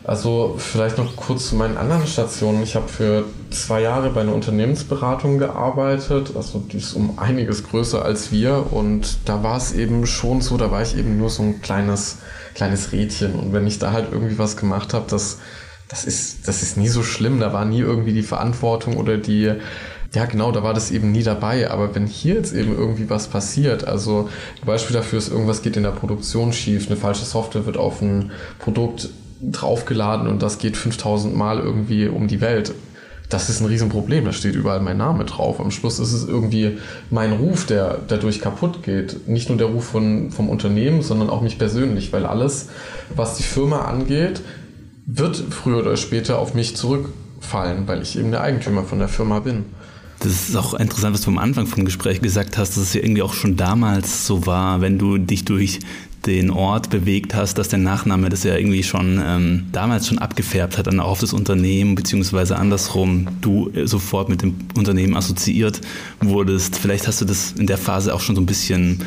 Also 0.05 0.55
vielleicht 0.59 0.99
noch 0.99 1.15
kurz 1.15 1.49
zu 1.49 1.55
meinen 1.55 1.77
anderen 1.77 2.05
Stationen. 2.05 2.61
Ich 2.61 2.75
habe 2.75 2.87
für 2.87 3.25
zwei 3.49 3.81
Jahre 3.81 4.11
bei 4.11 4.21
einer 4.21 4.35
Unternehmensberatung 4.35 5.39
gearbeitet. 5.39 6.33
Also 6.35 6.59
die 6.59 6.77
ist 6.77 6.93
um 6.93 7.17
einiges 7.17 7.63
größer 7.63 8.05
als 8.05 8.31
wir. 8.31 8.71
Und 8.71 9.17
da 9.25 9.41
war 9.41 9.57
es 9.57 9.73
eben 9.73 10.05
schon 10.05 10.41
so, 10.41 10.57
da 10.57 10.69
war 10.69 10.83
ich 10.83 10.95
eben 10.95 11.17
nur 11.17 11.31
so 11.31 11.41
ein 11.41 11.61
kleines, 11.61 12.19
kleines 12.53 12.91
Rädchen. 12.91 13.33
Und 13.33 13.51
wenn 13.51 13.65
ich 13.65 13.79
da 13.79 13.93
halt 13.93 14.09
irgendwie 14.11 14.37
was 14.37 14.57
gemacht 14.57 14.93
habe, 14.93 15.05
das, 15.09 15.39
das, 15.87 16.05
ist, 16.05 16.47
das 16.47 16.61
ist 16.61 16.77
nie 16.77 16.87
so 16.87 17.01
schlimm. 17.01 17.39
Da 17.39 17.51
war 17.51 17.65
nie 17.65 17.79
irgendwie 17.79 18.13
die 18.13 18.21
Verantwortung 18.21 18.97
oder 18.97 19.17
die, 19.17 19.53
ja, 20.15 20.25
genau, 20.25 20.51
da 20.51 20.63
war 20.63 20.73
das 20.73 20.91
eben 20.91 21.11
nie 21.11 21.23
dabei. 21.23 21.69
Aber 21.69 21.93
wenn 21.93 22.07
hier 22.07 22.35
jetzt 22.35 22.53
eben 22.53 22.75
irgendwie 22.75 23.09
was 23.09 23.27
passiert, 23.27 23.85
also 23.87 24.29
ein 24.61 24.65
Beispiel 24.65 24.95
dafür 24.95 25.19
ist, 25.19 25.29
irgendwas 25.29 25.61
geht 25.61 25.77
in 25.77 25.83
der 25.83 25.91
Produktion 25.91 26.53
schief, 26.53 26.87
eine 26.87 26.95
falsche 26.95 27.25
Software 27.25 27.65
wird 27.65 27.77
auf 27.77 28.01
ein 28.01 28.31
Produkt 28.59 29.09
draufgeladen 29.41 30.27
und 30.27 30.41
das 30.41 30.57
geht 30.57 30.77
5000 30.77 31.35
Mal 31.35 31.59
irgendwie 31.59 32.07
um 32.07 32.27
die 32.27 32.41
Welt. 32.41 32.73
Das 33.29 33.49
ist 33.49 33.59
ein 33.59 33.65
Riesenproblem, 33.65 34.23
da 34.25 34.31
steht 34.31 34.55
überall 34.55 34.81
mein 34.81 34.97
Name 34.97 35.25
drauf. 35.25 35.59
Am 35.59 35.71
Schluss 35.71 35.99
ist 35.99 36.13
es 36.13 36.27
irgendwie 36.27 36.77
mein 37.09 37.33
Ruf, 37.33 37.65
der 37.65 37.99
dadurch 38.07 38.39
kaputt 38.39 38.83
geht. 38.83 39.27
Nicht 39.27 39.49
nur 39.49 39.57
der 39.57 39.67
Ruf 39.67 39.85
von, 39.85 40.29
vom 40.31 40.47
Unternehmen, 40.47 41.01
sondern 41.01 41.29
auch 41.29 41.41
mich 41.41 41.57
persönlich, 41.57 42.13
weil 42.13 42.25
alles, 42.25 42.69
was 43.15 43.35
die 43.37 43.43
Firma 43.43 43.85
angeht, 43.85 44.41
wird 45.07 45.37
früher 45.37 45.79
oder 45.79 45.97
später 45.97 46.37
auf 46.39 46.53
mich 46.53 46.75
zurückfallen, 46.75 47.87
weil 47.87 48.01
ich 48.03 48.17
eben 48.17 48.31
der 48.31 48.41
Eigentümer 48.41 48.83
von 48.83 48.99
der 48.99 49.07
Firma 49.07 49.39
bin. 49.39 49.65
Das 50.25 50.49
ist 50.49 50.55
auch 50.55 50.73
interessant, 50.73 51.13
was 51.13 51.21
du 51.21 51.29
am 51.29 51.37
Anfang 51.37 51.67
vom 51.67 51.85
Gespräch 51.85 52.19
gesagt 52.19 52.57
hast, 52.57 52.71
dass 52.71 52.83
es 52.83 52.93
ja 52.95 53.01
irgendwie 53.01 53.21
auch 53.21 53.35
schon 53.35 53.57
damals 53.57 54.25
so 54.25 54.47
war, 54.47 54.81
wenn 54.81 54.97
du 54.97 55.19
dich 55.19 55.45
durch 55.45 55.81
den 56.25 56.49
Ort 56.49 56.89
bewegt 56.89 57.35
hast, 57.35 57.59
dass 57.59 57.67
der 57.67 57.77
Nachname 57.77 58.29
das 58.29 58.43
ja 58.43 58.57
irgendwie 58.57 58.81
schon 58.81 59.21
ähm, 59.23 59.65
damals 59.71 60.07
schon 60.07 60.17
abgefärbt 60.17 60.79
hat, 60.79 60.87
dann 60.87 60.99
auch 60.99 61.09
auf 61.09 61.19
das 61.19 61.31
Unternehmen, 61.31 61.93
beziehungsweise 61.93 62.57
andersrum, 62.57 63.27
du 63.41 63.71
sofort 63.83 64.27
mit 64.27 64.41
dem 64.41 64.55
Unternehmen 64.75 65.15
assoziiert 65.15 65.81
wurdest. 66.21 66.75
Vielleicht 66.75 67.07
hast 67.07 67.21
du 67.21 67.25
das 67.25 67.51
in 67.51 67.67
der 67.67 67.77
Phase 67.77 68.11
auch 68.11 68.21
schon 68.21 68.35
so 68.35 68.41
ein 68.41 68.47
bisschen 68.47 69.03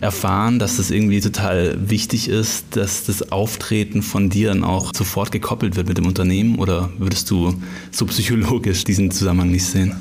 erfahren, 0.00 0.58
dass 0.58 0.78
das 0.78 0.90
irgendwie 0.90 1.20
total 1.20 1.76
wichtig 1.90 2.28
ist, 2.28 2.64
dass 2.70 3.04
das 3.04 3.32
Auftreten 3.32 4.00
von 4.00 4.30
dir 4.30 4.48
dann 4.48 4.64
auch 4.64 4.92
sofort 4.96 5.30
gekoppelt 5.30 5.76
wird 5.76 5.88
mit 5.88 5.98
dem 5.98 6.06
Unternehmen 6.06 6.58
oder 6.58 6.88
würdest 6.96 7.30
du 7.30 7.54
so 7.90 8.06
psychologisch 8.06 8.84
diesen 8.84 9.10
Zusammenhang 9.10 9.50
nicht 9.50 9.66
sehen? 9.66 9.94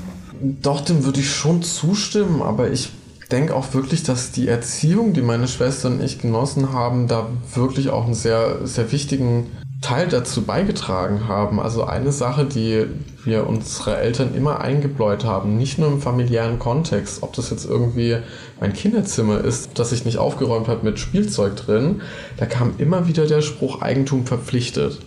Doch, 0.43 0.81
dem 0.81 1.05
würde 1.05 1.21
ich 1.21 1.31
schon 1.31 1.63
zustimmen, 1.63 2.41
aber 2.41 2.69
ich 2.69 2.89
denke 3.31 3.55
auch 3.55 3.73
wirklich, 3.73 4.03
dass 4.03 4.31
die 4.31 4.49
Erziehung, 4.49 5.13
die 5.13 5.21
meine 5.21 5.47
Schwester 5.47 5.87
und 5.87 6.03
ich 6.03 6.19
genossen 6.19 6.73
haben, 6.73 7.07
da 7.07 7.29
wirklich 7.55 7.89
auch 7.89 8.03
einen 8.03 8.13
sehr, 8.13 8.67
sehr 8.67 8.91
wichtigen 8.91 9.47
Teil 9.79 10.09
dazu 10.09 10.41
beigetragen 10.41 11.29
haben. 11.29 11.61
Also 11.61 11.85
eine 11.85 12.11
Sache, 12.11 12.43
die 12.43 12.85
wir 13.23 13.47
unsere 13.47 13.97
Eltern 13.97 14.35
immer 14.35 14.59
eingebläut 14.59 15.23
haben, 15.23 15.55
nicht 15.57 15.79
nur 15.79 15.87
im 15.87 16.01
familiären 16.01 16.59
Kontext, 16.59 17.23
ob 17.23 17.31
das 17.33 17.49
jetzt 17.49 17.65
irgendwie 17.65 18.17
mein 18.59 18.73
Kinderzimmer 18.73 19.41
ist, 19.41 19.71
das 19.79 19.93
ich 19.93 20.03
nicht 20.03 20.17
aufgeräumt 20.17 20.67
habe 20.67 20.83
mit 20.83 20.99
Spielzeug 20.99 21.55
drin, 21.55 22.01
da 22.35 22.45
kam 22.45 22.73
immer 22.79 23.07
wieder 23.07 23.27
der 23.27 23.41
Spruch 23.41 23.81
Eigentum 23.81 24.25
verpflichtet. 24.25 24.99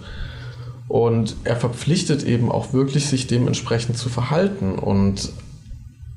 Und 0.89 1.37
er 1.45 1.57
verpflichtet 1.57 2.23
eben 2.23 2.51
auch 2.51 2.73
wirklich, 2.73 3.07
sich 3.07 3.27
dementsprechend 3.27 3.99
zu 3.99 4.09
verhalten. 4.09 4.79
Und 4.79 5.33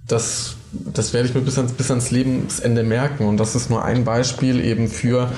das, 0.08 0.56
das 0.72 1.14
werde 1.14 1.28
ich 1.28 1.36
mir 1.36 1.42
bis 1.42 1.58
ans, 1.58 1.74
bis 1.74 1.90
ans 1.90 2.12
Lebensende 2.12 2.84
merken. 2.84 3.28
Und 3.28 3.38
das 3.38 3.56
ist 3.56 3.70
nur 3.70 3.84
ein 3.84 4.04
Beispiel 4.04 4.64
eben 4.64 4.88
für 4.88 5.32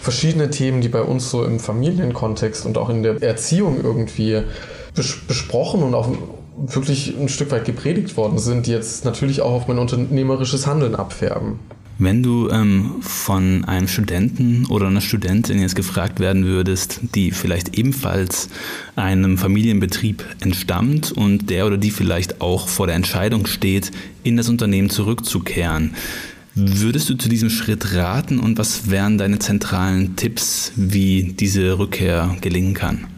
verschiedene 0.00 0.50
Themen, 0.50 0.80
die 0.80 0.88
bei 0.88 1.02
uns 1.02 1.30
so 1.30 1.44
im 1.44 1.60
Familienkontext 1.60 2.64
und 2.64 2.78
auch 2.78 2.88
in 2.88 3.02
der 3.02 3.22
Erziehung 3.22 3.82
irgendwie 3.82 4.42
bes 4.94 5.18
besprochen 5.26 5.82
und 5.82 5.94
auch 5.94 6.08
wirklich 6.56 7.14
ein 7.16 7.28
Stück 7.28 7.50
weit 7.52 7.64
gepredigt 7.64 8.16
worden 8.16 8.38
sind, 8.38 8.66
die 8.66 8.72
jetzt 8.72 9.04
natürlich 9.04 9.42
auch 9.42 9.52
auf 9.52 9.68
mein 9.68 9.78
unternehmerisches 9.78 10.66
Handeln 10.66 10.94
abfärben. 10.94 11.60
Wenn 12.00 12.22
du 12.22 12.48
ähm, 12.48 12.96
von 13.00 13.64
einem 13.64 13.88
Studenten 13.88 14.66
oder 14.66 14.86
einer 14.86 15.00
Studentin 15.00 15.60
jetzt 15.60 15.74
gefragt 15.74 16.20
werden 16.20 16.44
würdest, 16.44 17.00
die 17.16 17.32
vielleicht 17.32 17.76
ebenfalls 17.76 18.48
einem 18.94 19.36
Familienbetrieb 19.36 20.24
entstammt 20.38 21.10
und 21.10 21.50
der 21.50 21.66
oder 21.66 21.76
die 21.76 21.90
vielleicht 21.90 22.40
auch 22.40 22.68
vor 22.68 22.86
der 22.86 22.94
Entscheidung 22.94 23.46
steht, 23.46 23.90
in 24.22 24.36
das 24.36 24.48
Unternehmen 24.48 24.90
zurückzukehren, 24.90 25.96
würdest 26.54 27.10
du 27.10 27.14
zu 27.14 27.28
diesem 27.28 27.50
Schritt 27.50 27.92
raten 27.94 28.38
und 28.38 28.58
was 28.58 28.90
wären 28.90 29.18
deine 29.18 29.40
zentralen 29.40 30.14
Tipps, 30.14 30.70
wie 30.76 31.32
diese 31.32 31.80
Rückkehr 31.80 32.36
gelingen 32.40 32.74
kann? 32.74 33.08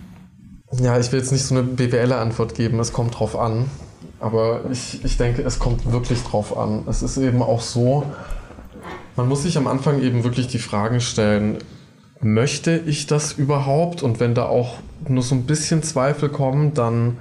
Ja, 0.81 0.99
ich 0.99 1.13
will 1.13 1.19
jetzt 1.19 1.33
nicht 1.33 1.45
so 1.45 1.55
eine 1.55 1.65
BWL-Antwort 1.65 2.55
geben, 2.55 2.81
es 2.81 2.95
kommt 2.95 3.19
drauf 3.19 3.37
an. 3.37 3.67
Aber 4.21 4.65
ich, 4.71 5.05
ich 5.05 5.17
denke, 5.19 5.43
es 5.43 5.59
kommt 5.59 5.91
wirklich 5.91 6.23
drauf 6.23 6.57
an. 6.57 6.85
Es 6.89 7.03
ist 7.03 7.17
eben 7.17 7.43
auch 7.43 7.63
so, 7.63 8.05
man 9.21 9.29
muss 9.29 9.43
sich 9.43 9.59
am 9.59 9.67
Anfang 9.67 10.01
eben 10.01 10.25
wirklich 10.25 10.47
die 10.47 10.59
Fragen 10.59 11.03
stellen, 11.03 11.59
möchte 12.23 12.79
ich 12.87 13.07
das 13.07 13.35
überhaupt? 13.35 14.03
Und 14.03 14.19
wenn 14.19 14.35
da 14.35 14.47
auch 14.47 14.79
nur 15.07 15.23
so 15.23 15.35
ein 15.35 15.43
bisschen 15.43 15.83
Zweifel 15.83 16.31
kommen, 16.31 16.73
dann 16.73 17.19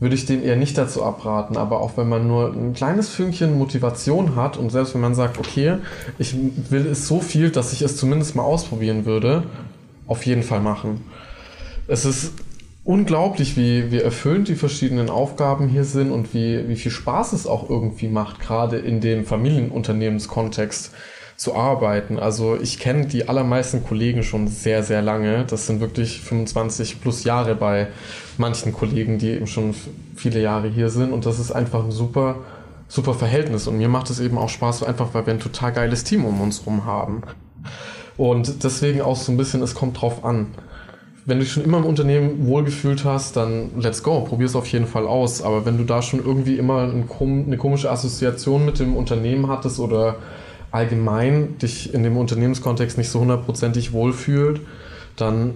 würde 0.00 0.14
ich 0.14 0.24
den 0.24 0.42
eher 0.42 0.56
nicht 0.56 0.78
dazu 0.78 1.04
abraten. 1.04 1.58
Aber 1.58 1.82
auch 1.82 1.98
wenn 1.98 2.08
man 2.08 2.26
nur 2.26 2.54
ein 2.54 2.72
kleines 2.72 3.10
Fünkchen 3.10 3.58
Motivation 3.58 4.34
hat 4.34 4.56
und 4.56 4.70
selbst 4.70 4.94
wenn 4.94 5.02
man 5.02 5.14
sagt, 5.14 5.38
okay, 5.38 5.76
ich 6.18 6.34
will 6.70 6.86
es 6.86 7.06
so 7.06 7.20
viel, 7.20 7.50
dass 7.50 7.74
ich 7.74 7.82
es 7.82 7.98
zumindest 7.98 8.34
mal 8.34 8.42
ausprobieren 8.42 9.04
würde, 9.04 9.42
auf 10.06 10.24
jeden 10.24 10.42
Fall 10.42 10.60
machen. 10.60 11.04
Es 11.86 12.06
ist 12.06 12.32
unglaublich, 12.84 13.56
wie, 13.56 13.90
wie 13.92 14.00
erfüllend 14.00 14.48
die 14.48 14.56
verschiedenen 14.56 15.08
Aufgaben 15.08 15.68
hier 15.68 15.84
sind 15.84 16.10
und 16.10 16.34
wie, 16.34 16.68
wie 16.68 16.76
viel 16.76 16.90
Spaß 16.90 17.32
es 17.32 17.46
auch 17.46 17.68
irgendwie 17.70 18.08
macht, 18.08 18.40
gerade 18.40 18.78
in 18.78 19.00
dem 19.00 19.24
Familienunternehmenskontext 19.24 20.92
zu 21.36 21.54
arbeiten. 21.54 22.18
Also 22.18 22.58
ich 22.60 22.78
kenne 22.78 23.06
die 23.06 23.28
allermeisten 23.28 23.84
Kollegen 23.84 24.22
schon 24.22 24.48
sehr, 24.48 24.82
sehr 24.82 25.02
lange. 25.02 25.44
Das 25.44 25.66
sind 25.66 25.80
wirklich 25.80 26.20
25 26.20 27.00
plus 27.00 27.24
Jahre 27.24 27.54
bei 27.54 27.88
manchen 28.36 28.72
Kollegen, 28.72 29.18
die 29.18 29.30
eben 29.30 29.46
schon 29.46 29.74
viele 30.14 30.40
Jahre 30.40 30.68
hier 30.68 30.90
sind. 30.90 31.12
Und 31.12 31.26
das 31.26 31.38
ist 31.38 31.52
einfach 31.52 31.84
ein 31.84 31.90
super, 31.90 32.36
super 32.88 33.14
Verhältnis. 33.14 33.66
Und 33.66 33.78
mir 33.78 33.88
macht 33.88 34.10
es 34.10 34.20
eben 34.20 34.38
auch 34.38 34.48
Spaß, 34.48 34.82
einfach 34.82 35.14
weil 35.14 35.26
wir 35.26 35.32
ein 35.32 35.40
total 35.40 35.72
geiles 35.72 36.04
Team 36.04 36.24
um 36.24 36.40
uns 36.40 36.60
herum 36.60 36.84
haben. 36.84 37.22
Und 38.16 38.62
deswegen 38.62 39.00
auch 39.00 39.16
so 39.16 39.32
ein 39.32 39.36
bisschen, 39.36 39.62
es 39.62 39.74
kommt 39.74 40.00
drauf 40.00 40.24
an 40.24 40.48
wenn 41.24 41.38
du 41.38 41.44
dich 41.44 41.52
schon 41.52 41.64
immer 41.64 41.78
im 41.78 41.84
Unternehmen 41.84 42.46
wohlgefühlt 42.46 43.04
hast, 43.04 43.36
dann 43.36 43.70
let's 43.78 44.02
go, 44.02 44.22
probier 44.22 44.46
es 44.46 44.56
auf 44.56 44.66
jeden 44.66 44.86
Fall 44.86 45.06
aus. 45.06 45.42
Aber 45.42 45.64
wenn 45.64 45.78
du 45.78 45.84
da 45.84 46.02
schon 46.02 46.24
irgendwie 46.24 46.56
immer 46.56 46.82
eine 46.82 47.56
komische 47.56 47.90
Assoziation 47.90 48.64
mit 48.64 48.80
dem 48.80 48.96
Unternehmen 48.96 49.48
hattest 49.48 49.78
oder 49.78 50.16
allgemein 50.72 51.58
dich 51.58 51.94
in 51.94 52.02
dem 52.02 52.16
Unternehmenskontext 52.16 52.98
nicht 52.98 53.10
so 53.10 53.20
hundertprozentig 53.20 53.92
wohlfühlt, 53.92 54.60
dann 55.16 55.54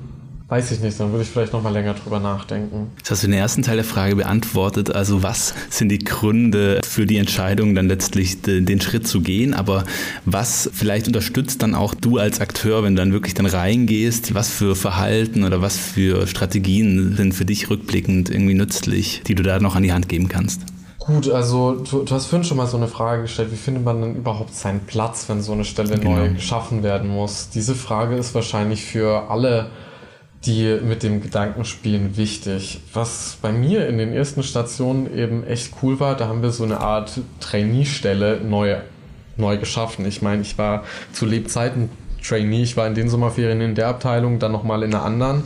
Weiß 0.49 0.71
ich 0.71 0.79
nicht, 0.79 1.01
dann 1.01 1.11
würde 1.11 1.25
ich 1.25 1.29
vielleicht 1.29 1.53
noch 1.53 1.63
mal 1.63 1.73
länger 1.73 1.95
drüber 1.95 2.21
nachdenken. 2.21 2.93
Jetzt 2.99 3.11
hast 3.11 3.25
du 3.25 3.27
den 3.27 3.35
ersten 3.35 3.63
Teil 3.63 3.75
der 3.75 3.85
Frage 3.85 4.15
beantwortet. 4.15 4.95
Also 4.95 5.25
was 5.25 5.55
sind 5.71 5.89
die 5.89 5.99
Gründe 5.99 6.81
für 6.85 7.05
die 7.05 7.17
Entscheidung, 7.17 7.75
dann 7.75 7.89
letztlich 7.89 8.43
den 8.43 8.81
Schritt 8.81 9.09
zu 9.09 9.23
gehen? 9.23 9.55
Aber 9.55 9.83
was 10.25 10.71
vielleicht 10.73 11.09
unterstützt 11.09 11.63
dann 11.63 11.75
auch 11.75 11.95
du 11.95 12.19
als 12.19 12.41
Akteur, 12.41 12.85
wenn 12.85 12.95
du 12.95 13.03
dann 13.03 13.13
wirklich 13.13 13.35
dann 13.35 13.47
reingehst? 13.47 14.35
Was 14.35 14.49
für 14.49 14.77
Verhalten 14.77 15.43
oder 15.43 15.63
was 15.63 15.77
für 15.77 16.29
Strategien 16.29 17.17
sind 17.17 17.35
für 17.35 17.45
dich 17.45 17.69
rückblickend 17.69 18.31
irgendwie 18.31 18.55
nützlich, 18.55 19.23
die 19.27 19.35
du 19.35 19.43
da 19.43 19.59
noch 19.59 19.75
an 19.75 19.83
die 19.83 19.93
Hand 19.93 20.09
geben 20.09 20.29
kannst? 20.29 20.61
Gut, 21.01 21.29
also 21.29 21.73
du, 21.73 22.05
du, 22.05 22.15
hast 22.15 22.27
vorhin 22.27 22.45
schon 22.45 22.57
mal 22.57 22.67
so 22.69 22.77
eine 22.77 22.89
Frage 22.89 23.23
gestellt, 23.23 23.51
wie 23.51 23.57
findet 23.57 23.85
man 23.85 24.01
denn 24.01 24.15
überhaupt 24.15 24.55
seinen 24.55 24.81
Platz, 24.81 25.29
wenn 25.29 25.41
so 25.43 25.53
eine 25.53 25.65
Stelle 25.65 25.99
genau. 25.99 26.17
neu 26.17 26.35
geschaffen 26.35 26.85
werden 26.85 27.11
muss? 27.11 27.49
Diese 27.49 27.75
Frage 27.75 28.15
ist 28.15 28.35
wahrscheinlich 28.35 28.85
für 28.85 29.29
alle 29.29 29.71
die 30.47 30.79
mit 30.83 31.03
dem 31.03 31.21
Gedanken 31.21 31.65
spielen, 31.65 32.17
wichtig. 32.17 32.81
Was 32.93 33.39
bei 33.43 33.53
mir 33.53 33.89
in 33.89 33.99
den 33.99 34.13
ersten 34.13 34.43
Stationen 34.43 35.13
eben 35.17 35.45
echt 35.45 35.73
cool 35.83 35.99
war, 36.01 36.17
da 36.17 36.29
haben 36.29 36.43
wir 36.43 36.51
so 36.51 36.65
eine 36.65 36.81
Art 36.81 37.21
Trainee-Stelle 37.41 38.41
neu, 38.41 38.77
neu 39.37 39.59
geschaffen. 39.59 40.07
Ich 40.07 40.23
meine, 40.23 40.43
ich 40.43 40.57
war 40.57 40.85
zu 41.13 41.27
Lebzeiten 41.27 41.91
Trainee, 42.27 42.63
ich 42.63 42.77
war 42.77 42.87
in 42.87 42.95
den 42.95 43.09
Sommerferien 43.09 43.61
in 43.61 43.75
der 43.75 43.89
Abteilung, 43.89 44.39
dann 44.39 44.53
nochmal 44.53 44.83
in 44.83 44.95
einer 44.95 45.05
anderen 45.05 45.43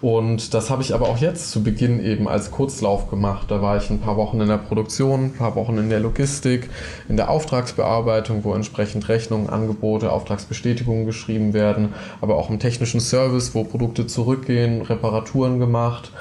und 0.00 0.54
das 0.54 0.70
habe 0.70 0.82
ich 0.82 0.94
aber 0.94 1.08
auch 1.08 1.18
jetzt 1.18 1.50
zu 1.50 1.62
Beginn 1.62 2.02
eben 2.02 2.26
als 2.26 2.50
Kurzlauf 2.50 3.10
gemacht. 3.10 3.50
Da 3.50 3.60
war 3.60 3.76
ich 3.76 3.90
ein 3.90 4.00
paar 4.00 4.16
Wochen 4.16 4.40
in 4.40 4.48
der 4.48 4.56
Produktion, 4.56 5.24
ein 5.24 5.34
paar 5.34 5.54
Wochen 5.56 5.76
in 5.76 5.90
der 5.90 6.00
Logistik, 6.00 6.70
in 7.08 7.18
der 7.18 7.28
Auftragsbearbeitung, 7.28 8.42
wo 8.44 8.54
entsprechend 8.54 9.08
Rechnungen, 9.08 9.50
Angebote, 9.50 10.10
Auftragsbestätigungen 10.10 11.04
geschrieben 11.04 11.52
werden, 11.52 11.94
aber 12.22 12.36
auch 12.36 12.48
im 12.48 12.58
technischen 12.58 13.00
Service, 13.00 13.54
wo 13.54 13.64
Produkte 13.64 14.06
zurückgehen, 14.06 14.80
Reparaturen 14.82 15.58
gemacht 15.58 16.12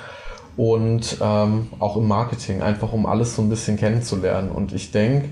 und 0.58 1.18
ähm, 1.22 1.68
auch 1.80 1.96
im 1.96 2.06
Marketing, 2.06 2.62
einfach 2.62 2.92
um 2.92 3.06
alles 3.06 3.38
so 3.38 3.42
ein 3.42 3.50
bisschen 3.50 3.78
kennenzulernen. 3.78 4.52
Und 4.52 4.74
ich 4.74 4.92
denke, 4.92 5.30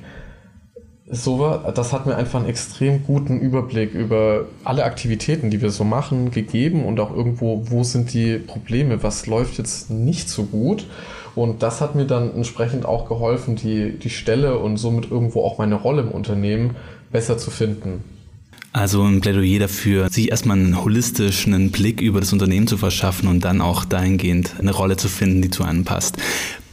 so, 1.09 1.61
das 1.73 1.93
hat 1.93 2.05
mir 2.05 2.15
einfach 2.15 2.39
einen 2.39 2.49
extrem 2.49 3.03
guten 3.03 3.39
Überblick 3.39 3.93
über 3.93 4.45
alle 4.65 4.83
Aktivitäten, 4.83 5.49
die 5.49 5.61
wir 5.61 5.69
so 5.69 5.85
machen, 5.85 6.31
gegeben 6.31 6.83
und 6.83 6.99
auch 6.99 7.15
irgendwo, 7.15 7.63
wo 7.69 7.83
sind 7.83 8.13
die 8.13 8.37
Probleme, 8.37 9.03
was 9.03 9.25
läuft 9.25 9.57
jetzt 9.57 9.89
nicht 9.89 10.27
so 10.27 10.43
gut. 10.43 10.85
Und 11.33 11.63
das 11.63 11.79
hat 11.79 11.95
mir 11.95 12.05
dann 12.05 12.35
entsprechend 12.35 12.85
auch 12.85 13.07
geholfen, 13.07 13.55
die, 13.55 13.91
die 13.91 14.09
Stelle 14.09 14.57
und 14.57 14.77
somit 14.77 15.09
irgendwo 15.09 15.43
auch 15.43 15.59
meine 15.59 15.75
Rolle 15.75 16.01
im 16.01 16.11
Unternehmen 16.11 16.75
besser 17.11 17.37
zu 17.37 17.51
finden. 17.51 18.03
Also 18.73 19.03
ein 19.03 19.21
Plädoyer 19.21 19.59
dafür, 19.59 20.09
sich 20.09 20.29
erstmal 20.29 20.57
einen 20.57 20.83
holistischen 20.83 21.71
Blick 21.71 22.01
über 22.01 22.19
das 22.19 22.33
Unternehmen 22.33 22.67
zu 22.67 22.77
verschaffen 22.77 23.29
und 23.29 23.45
dann 23.45 23.61
auch 23.61 23.85
dahingehend 23.85 24.55
eine 24.59 24.71
Rolle 24.71 24.97
zu 24.97 25.07
finden, 25.07 25.41
die 25.41 25.49
zu 25.49 25.63
einem 25.63 25.85
passt. 25.85 26.17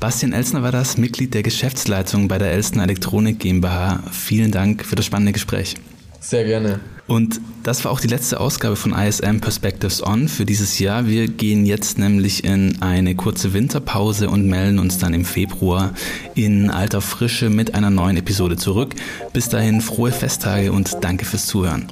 Bastian 0.04 0.34
Elsner 0.34 0.62
war 0.62 0.70
das, 0.70 0.98
Mitglied 0.98 1.32
der 1.32 1.42
Geschäftsleitung 1.42 2.28
bei 2.28 2.36
der 2.36 2.52
Elsner 2.52 2.82
Elektronik 2.82 3.38
GmbH. 3.38 4.02
Vielen 4.12 4.50
Dank 4.50 4.84
für 4.84 4.96
das 4.96 5.06
spannende 5.06 5.32
Gespräch. 5.32 5.76
Sehr 6.20 6.44
gerne. 6.44 6.80
Und 7.06 7.40
das 7.62 7.86
war 7.86 7.90
auch 7.90 8.00
die 8.00 8.08
letzte 8.08 8.38
Ausgabe 8.38 8.76
von 8.76 8.92
ISM 8.92 9.40
Perspectives 9.40 10.06
On 10.06 10.28
für 10.28 10.44
dieses 10.44 10.78
Jahr. 10.78 11.06
Wir 11.06 11.26
gehen 11.26 11.64
jetzt 11.64 11.98
nämlich 11.98 12.44
in 12.44 12.82
eine 12.82 13.14
kurze 13.14 13.54
Winterpause 13.54 14.28
und 14.28 14.46
melden 14.46 14.78
uns 14.78 14.98
dann 14.98 15.14
im 15.14 15.24
Februar 15.24 15.94
in 16.34 16.68
alter 16.68 17.00
Frische 17.00 17.48
mit 17.48 17.74
einer 17.74 17.88
neuen 17.88 18.18
Episode 18.18 18.58
zurück. 18.58 18.94
Bis 19.32 19.48
dahin 19.48 19.80
frohe 19.80 20.12
Festtage 20.12 20.70
und 20.70 20.98
danke 21.00 21.24
fürs 21.24 21.46
Zuhören. 21.46 21.86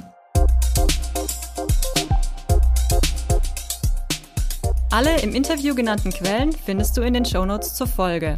Alle 4.93 5.19
im 5.21 5.33
Interview 5.33 5.73
genannten 5.73 6.11
Quellen 6.11 6.51
findest 6.51 6.95
du 6.95 7.01
in 7.01 7.15
den 7.15 7.25
Shownotes 7.25 7.73
zur 7.73 7.87
Folge. 7.87 8.37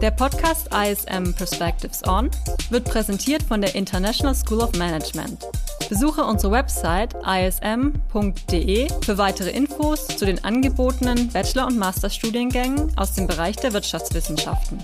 Der 0.00 0.10
Podcast 0.10 0.70
ISM 0.72 1.34
Perspectives 1.34 2.02
On 2.08 2.30
wird 2.70 2.86
präsentiert 2.86 3.42
von 3.42 3.60
der 3.60 3.74
International 3.74 4.34
School 4.34 4.60
of 4.60 4.72
Management. 4.78 5.44
Besuche 5.90 6.24
unsere 6.24 6.50
Website 6.50 7.14
ism.de 7.26 8.88
für 9.04 9.18
weitere 9.18 9.50
Infos 9.50 10.06
zu 10.06 10.24
den 10.24 10.42
angebotenen 10.42 11.28
Bachelor- 11.28 11.66
und 11.66 11.76
Masterstudiengängen 11.76 12.90
aus 12.96 13.12
dem 13.12 13.26
Bereich 13.26 13.56
der 13.56 13.74
Wirtschaftswissenschaften. 13.74 14.78